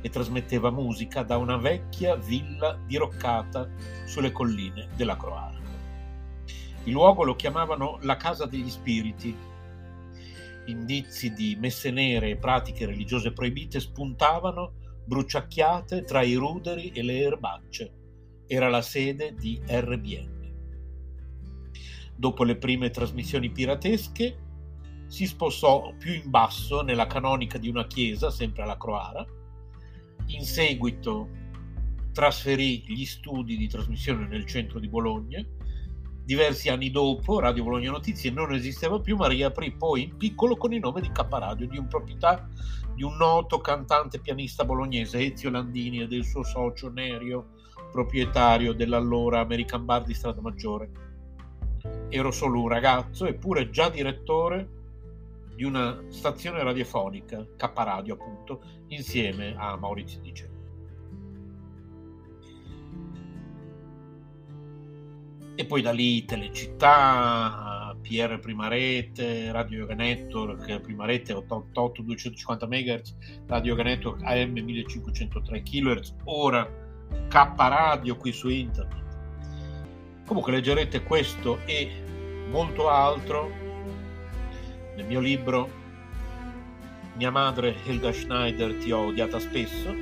e 0.00 0.08
trasmetteva 0.08 0.70
musica 0.70 1.24
da 1.24 1.38
una 1.38 1.56
vecchia 1.56 2.14
villa 2.14 2.78
diroccata 2.86 3.68
sulle 4.06 4.30
colline 4.30 4.86
della 4.94 5.16
Croara. 5.16 5.58
Il 6.84 6.92
luogo 6.92 7.24
lo 7.24 7.34
chiamavano 7.34 7.98
la 8.02 8.16
Casa 8.16 8.46
degli 8.46 8.70
Spiriti. 8.70 9.36
Indizi 10.66 11.32
di 11.32 11.56
messe 11.58 11.90
nere 11.90 12.30
e 12.30 12.36
pratiche 12.36 12.86
religiose 12.86 13.32
proibite 13.32 13.80
spuntavano 13.80 14.74
bruciacchiate 15.04 16.04
tra 16.04 16.22
i 16.22 16.34
ruderi 16.34 16.90
e 16.90 17.02
le 17.02 17.18
erbacce 17.18 18.02
era 18.46 18.68
la 18.68 18.82
sede 18.82 19.34
di 19.34 19.60
RBN. 19.66 20.32
Dopo 22.16 22.44
le 22.44 22.56
prime 22.56 22.90
trasmissioni 22.90 23.50
piratesche, 23.50 24.38
si 25.06 25.26
spostò 25.26 25.92
più 25.98 26.12
in 26.12 26.30
basso 26.30 26.82
nella 26.82 27.06
canonica 27.06 27.58
di 27.58 27.68
una 27.68 27.86
chiesa, 27.86 28.30
sempre 28.30 28.62
alla 28.62 28.76
Croara. 28.76 29.24
In 30.26 30.44
seguito 30.44 31.28
trasferì 32.12 32.84
gli 32.86 33.04
studi 33.04 33.56
di 33.56 33.68
trasmissione 33.68 34.26
nel 34.26 34.46
centro 34.46 34.78
di 34.78 34.88
Bologna. 34.88 35.44
Diversi 36.24 36.70
anni 36.70 36.90
dopo, 36.90 37.38
Radio 37.38 37.64
Bologna 37.64 37.90
Notizie 37.90 38.30
non 38.30 38.54
esisteva 38.54 38.98
più, 38.98 39.16
ma 39.16 39.28
riaprì 39.28 39.76
poi 39.76 40.04
in 40.04 40.16
piccolo 40.16 40.56
con 40.56 40.72
il 40.72 40.80
nome 40.80 41.02
di 41.02 41.10
K 41.10 41.26
Radio, 41.28 41.68
di 41.68 41.76
un 41.76 41.86
proprietà 41.86 42.48
di 42.94 43.02
un 43.02 43.16
noto 43.16 43.58
cantante 43.58 44.20
pianista 44.20 44.64
bolognese, 44.64 45.18
Ezio 45.18 45.50
Landini, 45.50 46.00
e 46.00 46.06
del 46.06 46.24
suo 46.24 46.44
socio 46.44 46.90
Nerio 46.90 47.53
proprietario 47.94 48.72
dell'allora 48.72 49.38
American 49.38 49.84
Bar 49.84 50.02
di 50.02 50.14
Strada 50.14 50.40
Maggiore. 50.40 50.90
Ero 52.08 52.32
solo 52.32 52.60
un 52.60 52.66
ragazzo, 52.66 53.24
eppure 53.24 53.70
già 53.70 53.88
direttore 53.88 54.68
di 55.54 55.62
una 55.62 56.02
stazione 56.08 56.60
radiofonica, 56.64 57.46
K 57.56 57.70
Radio 57.72 58.14
appunto, 58.14 58.62
insieme 58.88 59.54
a 59.56 59.76
Maurizio 59.76 60.20
Dice. 60.20 60.50
E 65.54 65.64
poi 65.64 65.80
da 65.80 65.92
lì 65.92 66.24
Telecittà, 66.24 67.96
PR 68.02 68.40
Prima 68.40 68.66
Rete, 68.66 69.52
Radio 69.52 69.78
Yoga 69.78 69.94
Network, 69.94 70.80
Prima 70.80 71.04
Rete 71.04 71.32
888 71.32 72.02
250 72.02 72.66
MHz, 72.66 73.16
Radio 73.46 73.70
Yoga 73.70 73.84
Network 73.84 74.20
AM 74.24 74.50
1503 74.50 75.62
kHz, 75.62 76.16
ora 76.24 76.82
K 77.28 77.54
Radio 77.56 78.16
qui 78.16 78.32
su 78.32 78.48
internet. 78.48 79.02
Comunque 80.26 80.52
leggerete 80.52 81.02
questo 81.02 81.58
e 81.64 82.02
molto 82.50 82.88
altro 82.88 83.50
nel 84.96 85.06
mio 85.06 85.20
libro 85.20 85.82
Mia 87.16 87.30
madre 87.30 87.76
Helga 87.84 88.12
Schneider 88.12 88.74
ti 88.74 88.90
ho 88.90 89.06
odiata 89.06 89.38
spesso. 89.38 89.94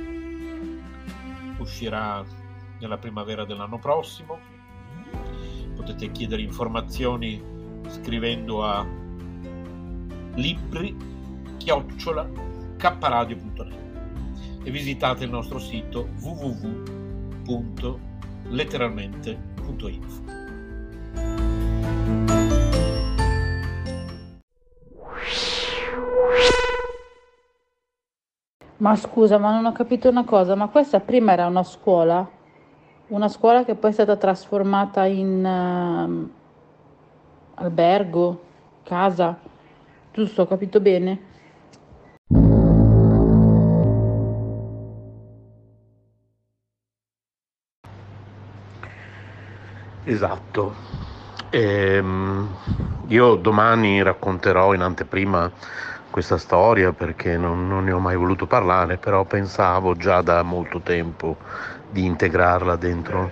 Uscirà 1.59 2.25
nella 2.79 2.97
primavera 2.97 3.45
dell'anno 3.45 3.77
prossimo. 3.77 4.39
Potete 5.75 6.09
chiedere 6.11 6.41
informazioni 6.41 7.39
scrivendo 7.87 8.65
a 8.65 8.83
libri 10.35 10.95
chiocciola 11.57 12.27
kradio.net 12.77 13.81
e 14.63 14.71
visitate 14.71 15.25
il 15.25 15.29
nostro 15.29 15.59
sito 15.59 16.09
www 16.19 16.92
www.letteralmente.info. 17.45 20.31
Ma 28.77 28.95
scusa, 28.97 29.37
ma 29.37 29.51
non 29.51 29.65
ho 29.65 29.71
capito 29.71 30.09
una 30.09 30.25
cosa, 30.25 30.55
ma 30.55 30.67
questa 30.67 30.99
prima 30.99 31.31
era 31.31 31.47
una 31.47 31.63
scuola? 31.63 32.29
Una 33.07 33.29
scuola 33.29 33.63
che 33.63 33.75
poi 33.75 33.91
è 33.91 33.93
stata 33.93 34.17
trasformata 34.17 35.05
in 35.05 35.45
uh, 35.45 36.29
albergo, 37.55 38.43
casa, 38.83 39.39
giusto? 40.11 40.41
Ho 40.41 40.47
capito 40.47 40.81
bene? 40.81 41.31
Esatto. 50.05 50.75
Ehm, 51.49 52.57
io 53.07 53.35
domani 53.35 54.01
racconterò 54.01 54.73
in 54.73 54.81
anteprima 54.81 55.49
questa 56.09 56.37
storia 56.37 56.91
perché 56.93 57.37
non, 57.37 57.67
non, 57.67 57.85
ne 57.85 57.91
ho 57.91 57.99
mai 57.99 58.15
voluto 58.17 58.45
parlare, 58.45 58.97
però 58.97 59.23
pensavo 59.23 59.95
già 59.95 60.21
da 60.21 60.43
molto 60.43 60.81
tempo 60.81 61.37
di 61.87 62.05
integrarla 62.05 62.75
dentro 62.75 63.31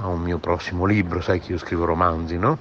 a 0.00 0.06
un 0.08 0.20
mio 0.22 0.38
prossimo 0.38 0.84
libro, 0.84 1.20
sai 1.20 1.40
che 1.40 1.52
io 1.52 1.58
scrivo 1.58 1.84
romanzi, 1.84 2.38
no? 2.38 2.58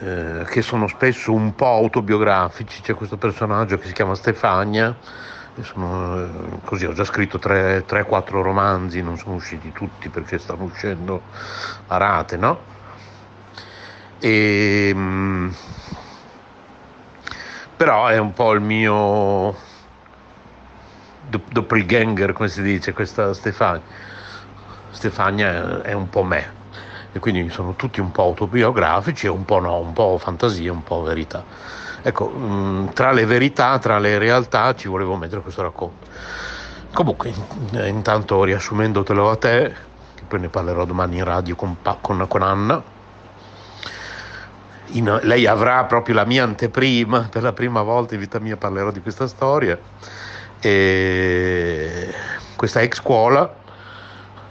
Eh, 0.00 0.44
che 0.48 0.62
sono 0.62 0.86
spesso 0.86 1.32
un 1.32 1.54
po' 1.54 1.66
autobiografici, 1.66 2.82
c'è 2.82 2.94
questo 2.94 3.16
personaggio 3.16 3.78
che 3.78 3.86
si 3.86 3.92
chiama 3.92 4.14
Stefania, 4.14 4.96
sono, 5.62 6.56
eh, 6.56 6.60
così 6.64 6.84
ho 6.86 6.92
già 6.92 7.04
scritto 7.04 7.38
3-4 7.38 8.42
romanzi, 8.42 9.02
non 9.02 9.16
sono 9.16 9.34
usciti 9.36 9.72
tutti 9.72 10.08
perché 10.10 10.38
stanno 10.38 10.64
uscendo 10.64 11.24
a 11.86 11.96
rate, 11.96 12.36
no? 12.36 12.66
E, 14.20 14.90
ehm, 14.90 15.52
però 17.76 18.06
è 18.08 18.18
un 18.18 18.32
po' 18.32 18.52
il 18.52 18.60
mio 18.60 19.56
doppelganger, 21.20 22.32
come 22.32 22.48
si 22.48 22.62
dice, 22.62 22.92
questa 22.92 23.32
Stefania. 23.34 23.82
Stefania 24.90 25.82
è 25.82 25.92
un 25.92 26.08
po' 26.08 26.22
me 26.22 26.56
e 27.12 27.18
quindi 27.18 27.48
sono 27.50 27.74
tutti 27.76 28.00
un 28.00 28.10
po' 28.10 28.22
autobiografici 28.22 29.26
un 29.26 29.44
po' 29.44 29.60
no, 29.60 29.78
un 29.80 29.92
po' 29.92 30.18
fantasia, 30.18 30.72
un 30.72 30.82
po' 30.82 31.02
verità. 31.02 31.46
Ecco, 32.02 32.28
mh, 32.28 32.92
tra 32.92 33.12
le 33.12 33.26
verità, 33.26 33.78
tra 33.78 33.98
le 33.98 34.18
realtà 34.18 34.74
ci 34.74 34.88
volevo 34.88 35.16
mettere 35.16 35.40
questo 35.40 35.62
racconto. 35.62 36.06
Comunque, 36.92 37.32
intanto 37.72 38.44
riassumendotelo 38.44 39.30
a 39.30 39.36
te, 39.36 39.74
che 40.14 40.22
poi 40.26 40.40
ne 40.40 40.48
parlerò 40.48 40.84
domani 40.84 41.18
in 41.18 41.24
radio 41.24 41.54
con, 41.54 41.76
con, 42.00 42.24
con 42.28 42.42
Anna, 42.42 42.82
in, 44.92 45.20
lei 45.22 45.46
avrà 45.46 45.84
proprio 45.84 46.14
la 46.14 46.24
mia 46.24 46.44
anteprima, 46.44 47.28
per 47.30 47.42
la 47.42 47.52
prima 47.52 47.82
volta 47.82 48.14
in 48.14 48.20
vita 48.20 48.38
mia 48.38 48.56
parlerò 48.56 48.90
di 48.90 49.00
questa 49.00 49.26
storia. 49.26 49.78
E 50.60 52.14
questa 52.56 52.80
ex 52.80 52.96
scuola 52.96 53.54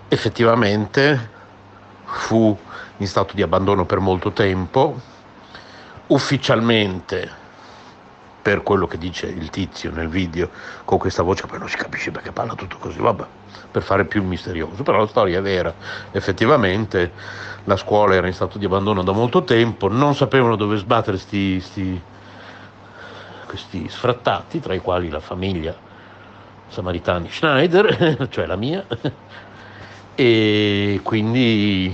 effettivamente 0.08 1.30
fu 2.06 2.58
in 2.98 3.08
stato 3.08 3.36
di 3.36 3.42
abbandono 3.42 3.86
per 3.86 4.00
molto 4.00 4.32
tempo, 4.32 5.00
ufficialmente 6.08 7.46
per 8.42 8.64
quello 8.64 8.88
che 8.88 8.98
dice 8.98 9.28
il 9.28 9.50
tizio 9.50 9.92
nel 9.92 10.08
video 10.08 10.50
con 10.86 10.98
questa 10.98 11.22
voce 11.22 11.42
che 11.42 11.48
poi 11.48 11.60
non 11.60 11.68
si 11.68 11.76
capisce 11.76 12.12
perché 12.12 12.32
parla 12.32 12.56
tutto 12.56 12.78
così, 12.78 12.98
vabbè, 12.98 13.26
per 13.70 13.82
fare 13.82 14.06
più 14.06 14.24
misterioso, 14.24 14.84
però 14.84 15.00
la 15.00 15.08
storia 15.08 15.40
è 15.40 15.42
vera, 15.42 15.74
effettivamente 16.12 17.12
la 17.66 17.76
scuola 17.76 18.16
era 18.16 18.26
in 18.26 18.34
stato 18.34 18.58
di 18.58 18.64
abbandono 18.64 19.04
da 19.04 19.12
molto 19.12 19.44
tempo, 19.44 19.90
non 19.90 20.16
sapevano 20.16 20.56
dove 20.56 20.78
sbattere 20.78 21.18
sti, 21.18 21.60
sti, 21.60 22.02
questi 23.46 23.90
sfrattati, 23.90 24.62
tra 24.62 24.74
i 24.74 24.80
quali 24.80 25.10
la 25.10 25.20
famiglia 25.20 25.76
Samaritani 26.70 27.30
Schneider, 27.30 28.28
cioè 28.32 28.46
la 28.46 28.56
mia, 28.56 28.86
e 30.16 31.02
quindi 31.04 31.94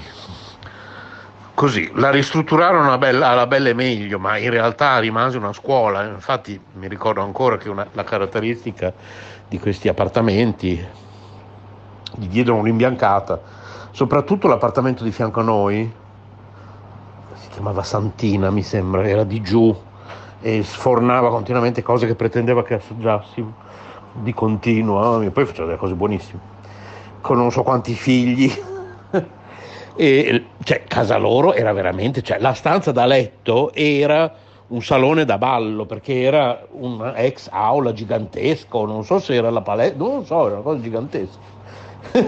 così 1.54 1.92
la 1.96 2.10
ristrutturarono 2.10 2.88
alla 2.88 2.98
bella, 2.98 3.30
alla 3.30 3.48
bella 3.48 3.70
e 3.70 3.74
meglio, 3.74 4.20
ma 4.20 4.38
in 4.38 4.50
realtà 4.50 5.00
rimase 5.00 5.38
una 5.38 5.54
scuola. 5.54 6.04
Infatti 6.04 6.60
mi 6.74 6.88
ricordo 6.88 7.22
ancora 7.22 7.58
che 7.58 7.70
una, 7.70 7.86
la 7.92 8.04
caratteristica 8.04 8.94
di 9.48 9.60
questi 9.60 9.88
appartamenti 9.88 10.86
gli 12.16 12.28
diedero 12.28 12.56
un'imbiancata, 12.56 13.40
soprattutto 13.92 14.48
l'appartamento 14.48 15.04
di 15.04 15.12
fianco 15.12 15.40
a 15.40 15.44
noi, 15.44 15.92
si 17.36 17.48
chiamava 17.50 17.84
Santina 17.84 18.50
mi 18.50 18.64
sembra, 18.64 19.08
era 19.08 19.24
di 19.24 19.42
giù 19.42 19.76
e 20.42 20.64
sfornava 20.64 21.30
continuamente 21.30 21.82
cose 21.82 22.06
che 22.06 22.16
pretendeva 22.16 22.64
che 22.64 22.76
assaggiassi 22.76 23.46
di 24.14 24.34
continuo, 24.34 25.22
e 25.22 25.32
poi 25.32 25.46
faceva 25.46 25.66
delle 25.68 25.80
cose 25.80 25.96
buonissime 25.96 26.52
con 27.24 27.38
non 27.38 27.52
so 27.52 27.64
quanti 27.64 27.94
figli. 27.94 28.52
E, 29.96 30.46
cioè, 30.64 30.84
casa 30.88 31.18
loro 31.18 31.54
era 31.54 31.72
veramente, 31.72 32.22
cioè, 32.22 32.40
la 32.40 32.54
stanza 32.54 32.92
da 32.92 33.06
letto 33.06 33.72
era 33.74 34.34
un 34.68 34.82
salone 34.82 35.24
da 35.24 35.38
ballo 35.38 35.86
perché 35.86 36.22
era 36.22 36.66
una 36.72 37.16
ex 37.16 37.48
aula 37.52 37.94
gigantesco, 37.94 38.86
non 38.86 39.04
so 39.04 39.20
se 39.20 39.36
era 39.36 39.50
la 39.50 39.62
palestra, 39.62 39.98
non 39.98 40.26
so, 40.26 40.46
era 40.46 40.56
una 40.56 40.64
cosa 40.64 40.82
gigantesca. 40.82 41.40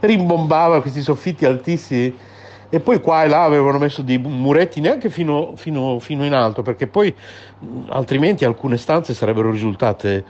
Rimbombava 0.00 0.80
questi 0.80 1.00
soffitti 1.00 1.46
altissimi 1.46 2.14
e 2.72 2.78
poi 2.78 3.00
qua 3.00 3.24
e 3.24 3.28
là 3.28 3.44
avevano 3.44 3.78
messo 3.78 4.02
dei 4.02 4.18
muretti 4.18 4.80
neanche 4.80 5.10
fino, 5.10 5.54
fino, 5.56 5.98
fino 5.98 6.24
in 6.24 6.34
alto 6.34 6.62
perché 6.62 6.86
poi 6.86 7.12
altrimenti 7.88 8.44
alcune 8.44 8.76
stanze 8.76 9.12
sarebbero 9.12 9.50
risultate 9.50 10.24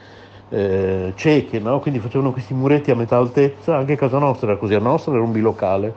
eh, 0.48 1.12
cieche, 1.16 1.59
no? 1.59 1.80
quindi 1.80 2.00
facevano 2.00 2.33
questi 2.33 2.54
muretti 2.54 2.90
a 2.90 2.96
metà 2.96 3.16
altezza, 3.16 3.76
anche 3.76 3.96
casa 3.96 4.18
nostra 4.18 4.50
era 4.50 4.56
così, 4.56 4.74
a 4.74 4.78
nostra 4.78 5.12
era 5.12 5.22
un 5.22 5.33
bilocale 5.33 5.94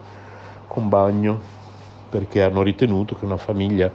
con 0.73 0.89
bagno, 0.89 1.51
perché 2.09 2.41
hanno 2.41 2.63
ritenuto 2.63 3.15
che 3.15 3.25
una 3.25 3.37
famiglia 3.37 3.91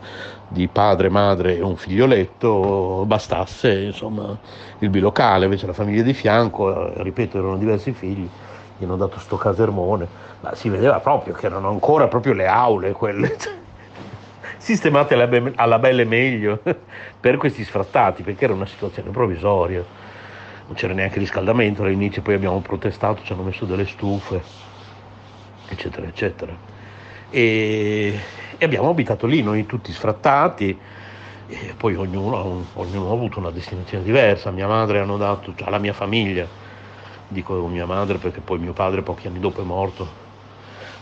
di 0.46 0.68
padre, 0.68 1.08
madre 1.08 1.56
e 1.56 1.62
un 1.62 1.76
figlioletto 1.76 3.04
bastasse 3.04 3.72
insomma, 3.82 4.38
il 4.78 4.88
bilocale, 4.90 5.44
invece 5.46 5.66
la 5.66 5.72
famiglia 5.72 6.02
di 6.02 6.14
fianco, 6.14 6.92
eh, 6.94 7.02
ripeto, 7.02 7.38
erano 7.38 7.58
diversi 7.58 7.92
figli, 7.92 8.30
gli 8.76 8.84
hanno 8.84 8.96
dato 8.96 9.18
sto 9.18 9.36
casermone, 9.36 10.08
ma 10.40 10.54
si 10.54 10.68
vedeva 10.68 11.00
proprio 11.00 11.34
che 11.34 11.46
erano 11.46 11.68
ancora 11.68 12.06
proprio 12.08 12.32
le 12.32 12.46
aule 12.46 12.92
quelle. 12.92 13.36
Sistemate 14.58 15.14
alla, 15.14 15.26
be- 15.26 15.52
alla 15.56 15.78
belle 15.80 16.04
meglio 16.04 16.62
per 17.18 17.36
questi 17.36 17.64
sfrattati, 17.64 18.22
perché 18.22 18.44
era 18.44 18.54
una 18.54 18.66
situazione 18.66 19.10
provvisoria. 19.10 19.84
Non 20.66 20.76
c'era 20.76 20.92
neanche 20.94 21.18
riscaldamento 21.18 21.82
all'inizio, 21.82 22.22
poi 22.22 22.34
abbiamo 22.34 22.60
protestato, 22.60 23.22
ci 23.22 23.32
hanno 23.32 23.42
messo 23.42 23.64
delle 23.64 23.86
stufe, 23.86 24.44
eccetera, 25.68 26.06
eccetera. 26.06 26.56
E, 27.30 28.18
e 28.56 28.64
abbiamo 28.64 28.88
abitato 28.88 29.26
lì, 29.26 29.42
noi 29.42 29.66
tutti 29.66 29.92
sfrattati, 29.92 30.78
e 31.50 31.74
poi 31.76 31.94
ognuno, 31.94 32.66
ognuno, 32.74 33.10
ha 33.10 33.12
avuto 33.12 33.38
una 33.38 33.50
destinazione 33.50 34.04
diversa. 34.04 34.50
Mia 34.50 34.66
madre 34.66 35.00
hanno 35.00 35.16
dato, 35.16 35.54
cioè 35.54 35.70
la 35.70 35.78
mia 35.78 35.94
famiglia, 35.94 36.46
dico 37.26 37.54
mia 37.66 37.86
madre 37.86 38.18
perché 38.18 38.40
poi 38.40 38.58
mio 38.58 38.72
padre 38.72 39.02
pochi 39.02 39.26
anni 39.26 39.40
dopo 39.40 39.62
è 39.62 39.64
morto, 39.64 40.06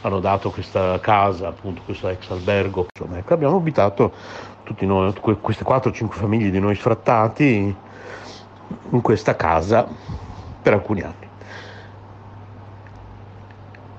hanno 0.02 0.20
dato 0.20 0.50
questa 0.50 1.00
casa, 1.00 1.48
appunto 1.48 1.82
questo 1.84 2.08
ex 2.08 2.30
albergo. 2.30 2.86
Insomma, 2.94 3.18
ecco, 3.18 3.34
abbiamo 3.34 3.56
abitato 3.56 4.12
tutti 4.62 4.86
noi, 4.86 5.12
queste 5.40 5.64
4-5 5.64 6.08
famiglie 6.10 6.50
di 6.50 6.60
noi 6.60 6.74
sfrattati 6.74 7.74
in 8.90 9.00
questa 9.00 9.36
casa 9.36 9.86
per 10.62 10.72
alcuni 10.72 11.00
anni. 11.00 11.25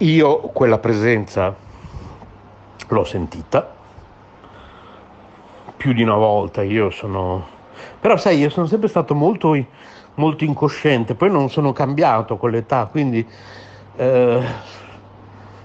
Io 0.01 0.37
quella 0.53 0.77
presenza 0.77 1.55
l'ho 2.87 3.03
sentita. 3.03 3.75
Più 5.75 5.91
di 5.93 6.03
una 6.03 6.13
volta, 6.13 6.61
io 6.61 6.91
sono... 6.91 7.47
Però 7.99 8.15
sai, 8.15 8.37
io 8.37 8.51
sono 8.51 8.67
sempre 8.67 8.89
stato 8.89 9.15
molto, 9.15 9.57
molto 10.15 10.43
incosciente, 10.43 11.15
poi 11.15 11.31
non 11.31 11.49
sono 11.49 11.73
cambiato 11.73 12.37
con 12.37 12.51
l'età, 12.51 12.85
quindi 12.85 13.27
eh, 13.95 14.41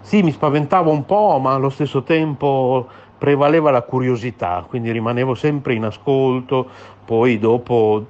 sì, 0.01 0.23
mi 0.23 0.33
spaventavo 0.33 0.91
un 0.91 1.05
po', 1.05 1.39
ma 1.39 1.53
allo 1.53 1.69
stesso 1.69 2.03
tempo 2.03 2.89
prevaleva 3.19 3.71
la 3.71 3.83
curiosità, 3.83 4.65
quindi 4.67 4.91
rimanevo 4.93 5.35
sempre 5.35 5.75
in 5.75 5.85
ascolto, 5.85 6.71
poi 7.05 7.39
dopo 7.39 8.07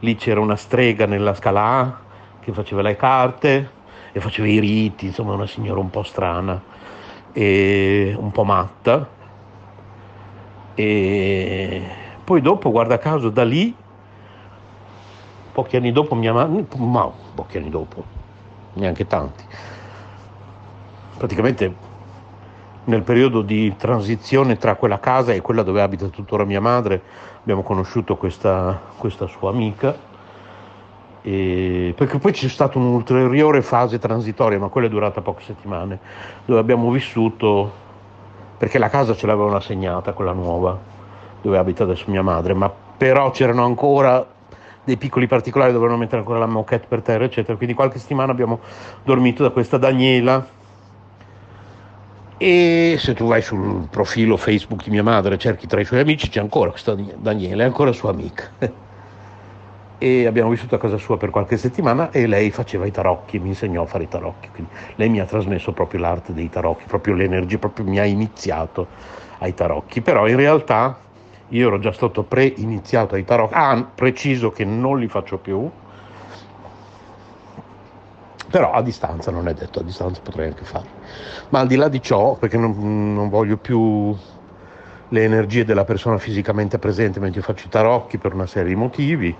lì 0.00 0.16
c'era 0.16 0.40
una 0.40 0.56
strega 0.56 1.06
nella 1.06 1.34
scala 1.34 1.62
A 1.62 1.98
che 2.40 2.52
faceva 2.52 2.82
le 2.82 2.96
carte 2.96 3.73
e 4.16 4.20
faceva 4.20 4.46
i 4.46 4.60
riti, 4.60 5.06
insomma 5.06 5.32
una 5.32 5.48
signora 5.48 5.80
un 5.80 5.90
po' 5.90 6.04
strana 6.04 6.62
e 7.32 8.14
un 8.16 8.30
po' 8.30 8.44
matta. 8.44 9.08
E 10.76 11.82
poi 12.22 12.40
dopo, 12.40 12.70
guarda 12.70 12.96
caso, 12.98 13.28
da 13.28 13.42
lì, 13.42 13.74
pochi 15.50 15.76
anni 15.76 15.90
dopo 15.90 16.14
mia 16.14 16.32
madre, 16.32 16.64
ma 16.76 17.10
pochi 17.34 17.56
anni 17.56 17.70
dopo, 17.70 18.04
neanche 18.74 19.04
tanti, 19.08 19.44
praticamente 21.18 21.74
nel 22.84 23.02
periodo 23.02 23.42
di 23.42 23.74
transizione 23.76 24.58
tra 24.58 24.76
quella 24.76 25.00
casa 25.00 25.32
e 25.32 25.40
quella 25.40 25.64
dove 25.64 25.80
abita 25.80 26.06
tuttora 26.06 26.44
mia 26.44 26.60
madre 26.60 27.02
abbiamo 27.40 27.62
conosciuto 27.62 28.16
questa, 28.16 28.80
questa 28.96 29.26
sua 29.26 29.50
amica, 29.50 29.96
perché 31.24 32.18
poi 32.18 32.32
c'è 32.32 32.48
stata 32.48 32.76
un'ulteriore 32.76 33.62
fase 33.62 33.98
transitoria, 33.98 34.58
ma 34.58 34.68
quella 34.68 34.88
è 34.88 34.90
durata 34.90 35.22
poche 35.22 35.42
settimane, 35.42 35.98
dove 36.44 36.60
abbiamo 36.60 36.90
vissuto, 36.90 37.72
perché 38.58 38.78
la 38.78 38.90
casa 38.90 39.14
ce 39.14 39.26
l'avevano 39.26 39.56
assegnata, 39.56 40.12
quella 40.12 40.32
nuova, 40.32 40.78
dove 41.40 41.56
abita 41.56 41.84
adesso 41.84 42.04
mia 42.08 42.22
madre, 42.22 42.52
ma 42.52 42.70
però 42.70 43.30
c'erano 43.30 43.64
ancora 43.64 44.26
dei 44.84 44.98
piccoli 44.98 45.26
particolari, 45.26 45.72
dovevano 45.72 45.96
mettere 45.96 46.18
ancora 46.18 46.38
la 46.38 46.46
moquette 46.46 46.86
per 46.86 47.00
terra, 47.00 47.24
eccetera, 47.24 47.56
quindi 47.56 47.74
qualche 47.74 47.98
settimana 47.98 48.30
abbiamo 48.30 48.60
dormito 49.02 49.42
da 49.42 49.48
questa 49.48 49.78
Daniela, 49.78 50.46
E 52.36 52.96
se 52.98 53.14
tu 53.14 53.26
vai 53.26 53.40
sul 53.40 53.86
profilo 53.88 54.36
Facebook 54.36 54.82
di 54.82 54.90
mia 54.90 55.02
madre, 55.02 55.38
cerchi 55.38 55.66
tra 55.66 55.80
i 55.80 55.84
suoi 55.84 56.00
amici, 56.00 56.28
c'è 56.28 56.40
ancora 56.40 56.70
questa 56.70 56.94
Daniele, 56.94 57.62
è 57.62 57.66
ancora 57.66 57.92
sua 57.92 58.10
amica. 58.10 58.50
E 59.98 60.26
abbiamo 60.26 60.50
vissuto 60.50 60.74
a 60.74 60.78
casa 60.78 60.98
sua 60.98 61.16
per 61.16 61.30
qualche 61.30 61.56
settimana 61.56 62.10
e 62.10 62.26
lei 62.26 62.50
faceva 62.50 62.86
i 62.86 62.90
tarocchi, 62.90 63.38
mi 63.38 63.48
insegnò 63.48 63.82
a 63.82 63.86
fare 63.86 64.04
i 64.04 64.08
tarocchi. 64.08 64.48
Quindi 64.50 64.72
lei 64.96 65.08
mi 65.08 65.20
ha 65.20 65.24
trasmesso 65.24 65.72
proprio 65.72 66.00
l'arte 66.00 66.32
dei 66.32 66.48
tarocchi, 66.48 66.84
proprio 66.86 67.14
l'energia, 67.14 67.58
proprio 67.58 67.86
mi 67.86 67.98
ha 67.98 68.04
iniziato 68.04 68.88
ai 69.38 69.54
tarocchi. 69.54 70.00
Però 70.00 70.26
in 70.26 70.36
realtà 70.36 70.98
io 71.48 71.68
ero 71.68 71.78
già 71.78 71.92
stato 71.92 72.24
pre-iniziato 72.24 73.14
ai 73.14 73.24
tarocchi, 73.24 73.54
ah, 73.54 73.90
preciso 73.94 74.50
che 74.50 74.64
non 74.64 74.98
li 74.98 75.08
faccio 75.08 75.38
più, 75.38 75.70
però 78.50 78.72
a 78.72 78.82
distanza 78.82 79.30
non 79.30 79.48
è 79.48 79.54
detto, 79.54 79.80
a 79.80 79.82
distanza 79.82 80.20
potrei 80.22 80.48
anche 80.48 80.64
farli. 80.64 80.88
Ma 81.48 81.60
al 81.60 81.66
di 81.66 81.76
là 81.76 81.88
di 81.88 82.00
ciò, 82.02 82.36
perché 82.36 82.56
non, 82.56 83.14
non 83.14 83.28
voglio 83.28 83.56
più 83.56 84.16
le 85.08 85.22
energie 85.22 85.64
della 85.64 85.84
persona 85.84 86.18
fisicamente 86.18 86.78
presente 86.78 87.20
mentre 87.20 87.40
faccio 87.40 87.66
i 87.66 87.70
tarocchi 87.70 88.18
per 88.18 88.34
una 88.34 88.46
serie 88.46 88.68
di 88.70 88.74
motivi, 88.74 89.36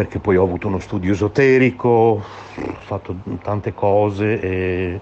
perché 0.00 0.18
poi 0.18 0.38
ho 0.38 0.44
avuto 0.44 0.66
uno 0.66 0.78
studio 0.78 1.12
esoterico, 1.12 1.88
ho 1.88 2.22
fatto 2.78 3.16
tante 3.42 3.74
cose 3.74 4.40
e 4.40 5.00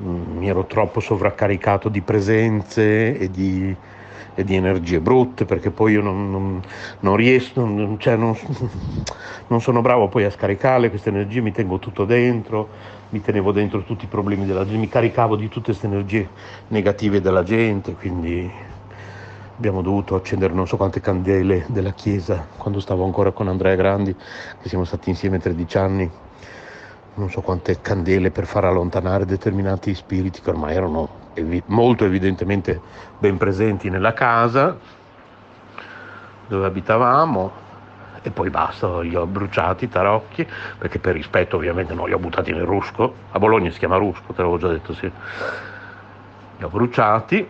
mm, 0.00 0.38
mi 0.38 0.48
ero 0.48 0.66
troppo 0.66 1.00
sovraccaricato 1.00 1.88
di 1.88 2.00
presenze 2.00 3.18
e 3.18 3.28
di, 3.28 3.74
e 4.36 4.44
di 4.44 4.54
energie 4.54 5.00
brutte 5.00 5.46
perché 5.46 5.72
poi 5.72 5.94
io 5.94 6.02
non, 6.02 6.30
non, 6.30 6.62
non 7.00 7.16
riesco, 7.16 7.64
non, 7.64 7.98
cioè 7.98 8.14
non, 8.14 9.60
sono 9.60 9.80
bravo 9.80 10.06
poi 10.06 10.22
a 10.22 10.30
scaricarle 10.30 10.90
queste 10.90 11.08
energie, 11.08 11.40
mi 11.40 11.50
tengo 11.50 11.80
tutto 11.80 12.04
dentro, 12.04 12.68
mi 13.08 13.20
tenevo 13.20 13.50
dentro 13.50 13.82
tutti 13.82 14.04
i 14.04 14.08
problemi 14.08 14.46
della 14.46 14.62
gente, 14.62 14.78
mi 14.78 14.88
caricavo 14.88 15.34
di 15.34 15.48
tutte 15.48 15.72
queste 15.72 15.86
energie 15.86 16.28
negative 16.68 17.20
della 17.20 17.42
gente, 17.42 17.94
quindi 17.94 18.48
abbiamo 19.60 19.82
dovuto 19.82 20.14
accendere 20.14 20.54
non 20.54 20.66
so 20.66 20.78
quante 20.78 21.02
candele 21.02 21.66
della 21.68 21.92
chiesa 21.92 22.46
quando 22.56 22.80
stavo 22.80 23.04
ancora 23.04 23.30
con 23.30 23.46
Andrea 23.46 23.74
Grandi, 23.74 24.16
che 24.62 24.68
siamo 24.70 24.84
stati 24.84 25.10
insieme 25.10 25.38
13 25.38 25.76
anni, 25.76 26.10
non 27.16 27.28
so 27.28 27.42
quante 27.42 27.78
candele 27.82 28.30
per 28.30 28.46
far 28.46 28.64
allontanare 28.64 29.26
determinati 29.26 29.94
spiriti 29.94 30.40
che 30.40 30.48
ormai 30.48 30.74
erano 30.74 31.08
evi- 31.34 31.62
molto 31.66 32.06
evidentemente 32.06 32.80
ben 33.18 33.36
presenti 33.36 33.90
nella 33.90 34.14
casa 34.14 34.78
dove 36.48 36.66
abitavamo. 36.66 37.68
E 38.22 38.30
poi 38.30 38.48
basta, 38.50 39.00
li 39.00 39.14
ho 39.14 39.26
bruciati 39.26 39.84
i 39.84 39.88
tarocchi, 39.88 40.46
perché 40.78 40.98
per 40.98 41.14
rispetto 41.14 41.56
ovviamente 41.56 41.92
non 41.94 42.06
li 42.06 42.14
ho 42.14 42.18
buttati 42.18 42.52
nel 42.52 42.64
rusco, 42.64 43.14
a 43.30 43.38
Bologna 43.38 43.70
si 43.70 43.78
chiama 43.78 43.96
rusco, 43.96 44.32
te 44.32 44.42
l'avevo 44.42 44.58
già 44.58 44.68
detto 44.68 44.94
sì, 44.94 45.10
li 46.56 46.64
ho 46.64 46.68
bruciati 46.68 47.48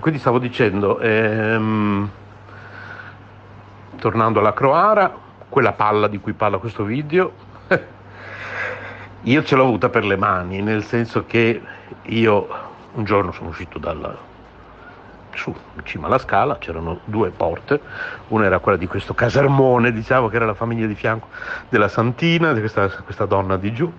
quindi 0.00 0.20
stavo 0.20 0.38
dicendo, 0.38 1.00
ehm, 1.00 2.10
tornando 3.98 4.38
alla 4.38 4.52
Croara, 4.52 5.12
quella 5.48 5.72
palla 5.72 6.06
di 6.06 6.18
cui 6.20 6.34
parla 6.34 6.58
questo 6.58 6.84
video, 6.84 7.32
io 9.22 9.42
ce 9.42 9.56
l'ho 9.56 9.64
avuta 9.64 9.88
per 9.88 10.04
le 10.04 10.16
mani, 10.16 10.62
nel 10.62 10.84
senso 10.84 11.24
che 11.26 11.60
io 12.02 12.48
un 12.92 13.04
giorno 13.04 13.32
sono 13.32 13.48
uscito 13.48 13.78
dalla, 13.78 14.16
su, 15.34 15.50
in 15.50 15.84
cima 15.84 16.06
alla 16.06 16.18
scala, 16.18 16.58
c'erano 16.58 17.00
due 17.04 17.30
porte, 17.30 17.80
una 18.28 18.44
era 18.44 18.60
quella 18.60 18.78
di 18.78 18.86
questo 18.86 19.14
casermone, 19.14 19.92
diciamo 19.92 20.28
che 20.28 20.36
era 20.36 20.46
la 20.46 20.54
famiglia 20.54 20.86
di 20.86 20.94
fianco 20.94 21.28
della 21.68 21.88
Santina, 21.88 22.52
di 22.52 22.60
questa, 22.60 22.88
questa 22.88 23.26
donna 23.26 23.56
di 23.56 23.72
giù, 23.72 23.90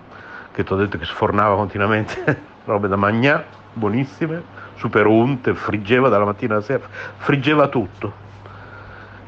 che 0.52 0.64
ti 0.64 0.72
ho 0.72 0.76
detto 0.76 0.96
che 0.96 1.04
sfornava 1.04 1.56
continuamente 1.56 2.42
robe 2.64 2.88
da 2.88 2.96
mangiare, 2.96 3.46
buonissime, 3.74 4.59
super 4.80 5.06
unte, 5.06 5.52
friggeva 5.52 6.08
dalla 6.08 6.24
mattina 6.24 6.54
alla 6.54 6.62
sera, 6.62 6.82
friggeva 7.18 7.68
tutto. 7.68 8.28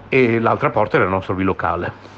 E 0.09 0.41
l'altra 0.41 0.71
porta 0.71 0.97
era 0.97 1.05
il 1.05 1.11
nostro 1.11 1.35
bilocale. 1.35 2.11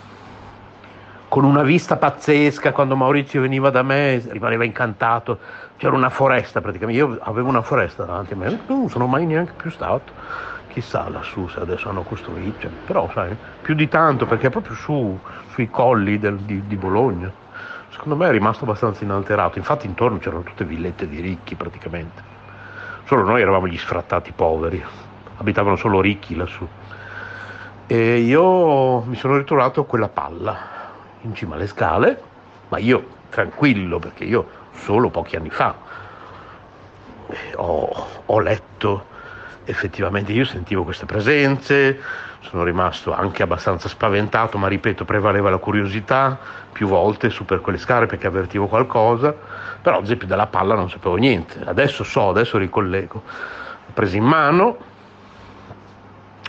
Con 1.26 1.42
una 1.42 1.64
vista 1.64 1.96
pazzesca, 1.96 2.70
quando 2.70 2.94
Maurizio 2.94 3.40
veniva 3.40 3.70
da 3.70 3.82
me 3.82 4.22
rimaneva 4.28 4.62
incantato, 4.62 5.40
c'era 5.76 5.96
una 5.96 6.10
foresta 6.10 6.60
praticamente, 6.60 7.02
io 7.02 7.18
avevo 7.22 7.48
una 7.48 7.62
foresta 7.62 8.04
davanti 8.04 8.34
a 8.34 8.36
me, 8.36 8.60
non 8.68 8.88
sono 8.88 9.08
mai 9.08 9.26
neanche 9.26 9.54
più 9.56 9.70
stato, 9.72 10.12
chissà 10.68 11.08
lassù 11.08 11.48
se 11.48 11.58
adesso 11.58 11.88
hanno 11.88 12.02
costruito, 12.04 12.60
cioè, 12.60 12.70
però 12.86 13.10
sai, 13.12 13.36
più 13.62 13.74
di 13.74 13.88
tanto 13.88 14.26
perché 14.26 14.46
è 14.46 14.50
proprio 14.50 14.76
su, 14.76 15.18
sui 15.50 15.68
colli 15.68 16.20
del, 16.20 16.36
di, 16.36 16.64
di 16.68 16.76
Bologna 16.76 17.32
secondo 17.90 18.16
me 18.16 18.28
è 18.28 18.32
rimasto 18.32 18.64
abbastanza 18.64 19.04
inalterato. 19.04 19.58
Infatti 19.58 19.86
intorno 19.86 20.18
c'erano 20.18 20.42
tutte 20.42 20.64
villette 20.64 21.08
di 21.08 21.20
ricchi 21.20 21.54
praticamente 21.54 22.33
solo 23.14 23.28
noi 23.28 23.42
eravamo 23.42 23.68
gli 23.68 23.78
sfrattati 23.78 24.32
poveri, 24.34 24.84
abitavano 25.36 25.76
solo 25.76 26.00
ricchi 26.00 26.34
lassù. 26.34 26.66
E 27.86 28.16
io 28.18 29.02
mi 29.02 29.14
sono 29.14 29.36
ritrovato 29.36 29.84
quella 29.84 30.08
palla 30.08 30.56
in 31.20 31.32
cima 31.32 31.54
alle 31.54 31.68
scale, 31.68 32.20
ma 32.70 32.78
io 32.78 33.06
tranquillo 33.28 34.00
perché 34.00 34.24
io 34.24 34.48
solo 34.72 35.10
pochi 35.10 35.36
anni 35.36 35.50
fa 35.50 35.76
ho, 37.54 38.06
ho 38.24 38.40
letto 38.40 39.06
effettivamente, 39.64 40.32
io 40.32 40.44
sentivo 40.44 40.82
queste 40.82 41.06
presenze, 41.06 42.00
sono 42.48 42.62
rimasto 42.64 43.12
anche 43.12 43.42
abbastanza 43.42 43.88
spaventato, 43.88 44.58
ma 44.58 44.68
ripeto, 44.68 45.04
prevaleva 45.04 45.50
la 45.50 45.58
curiosità 45.58 46.38
più 46.72 46.86
volte 46.86 47.30
su 47.30 47.44
per 47.44 47.60
quelle 47.60 47.78
scale 47.78 48.06
perché 48.06 48.26
avvertivo 48.26 48.66
qualcosa 48.66 49.34
però 49.84 49.98
ad 49.98 50.04
esempio 50.04 50.26
della 50.26 50.46
palla 50.46 50.74
non 50.74 50.88
sapevo 50.88 51.16
niente, 51.16 51.60
adesso 51.62 52.04
so, 52.04 52.30
adesso 52.30 52.56
ricollego. 52.56 53.22
L'ho 53.84 53.92
presa 53.92 54.16
in 54.16 54.24
mano, 54.24 54.78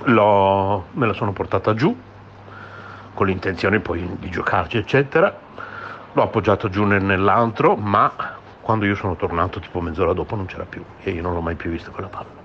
me 0.05 1.05
la 1.05 1.13
sono 1.13 1.34
portata 1.34 1.73
giù 1.73 1.93
con 3.13 3.27
l'intenzione 3.27 3.81
poi 3.81 4.08
di 4.19 4.29
giocarci 4.29 4.77
eccetera, 4.77 5.38
l'ho 6.13 6.21
appoggiato 6.21 6.69
giù 6.69 6.86
nell'antro 6.86 7.75
ma 7.75 8.10
quando 8.62 8.86
io 8.86 8.95
sono 8.95 9.17
tornato 9.17 9.60
tipo 9.60 9.81
mezz'ora 9.81 10.13
dopo 10.13 10.38
non 10.38 10.45
c'era 10.45 10.63
più 10.63 10.81
e 11.01 11.12
io 11.12 11.21
non 11.21 11.34
l'ho 11.34 11.41
mai 11.41 11.55
più 11.55 11.69
vista 11.69 11.91
quella 11.91 12.08
palla. 12.08 12.44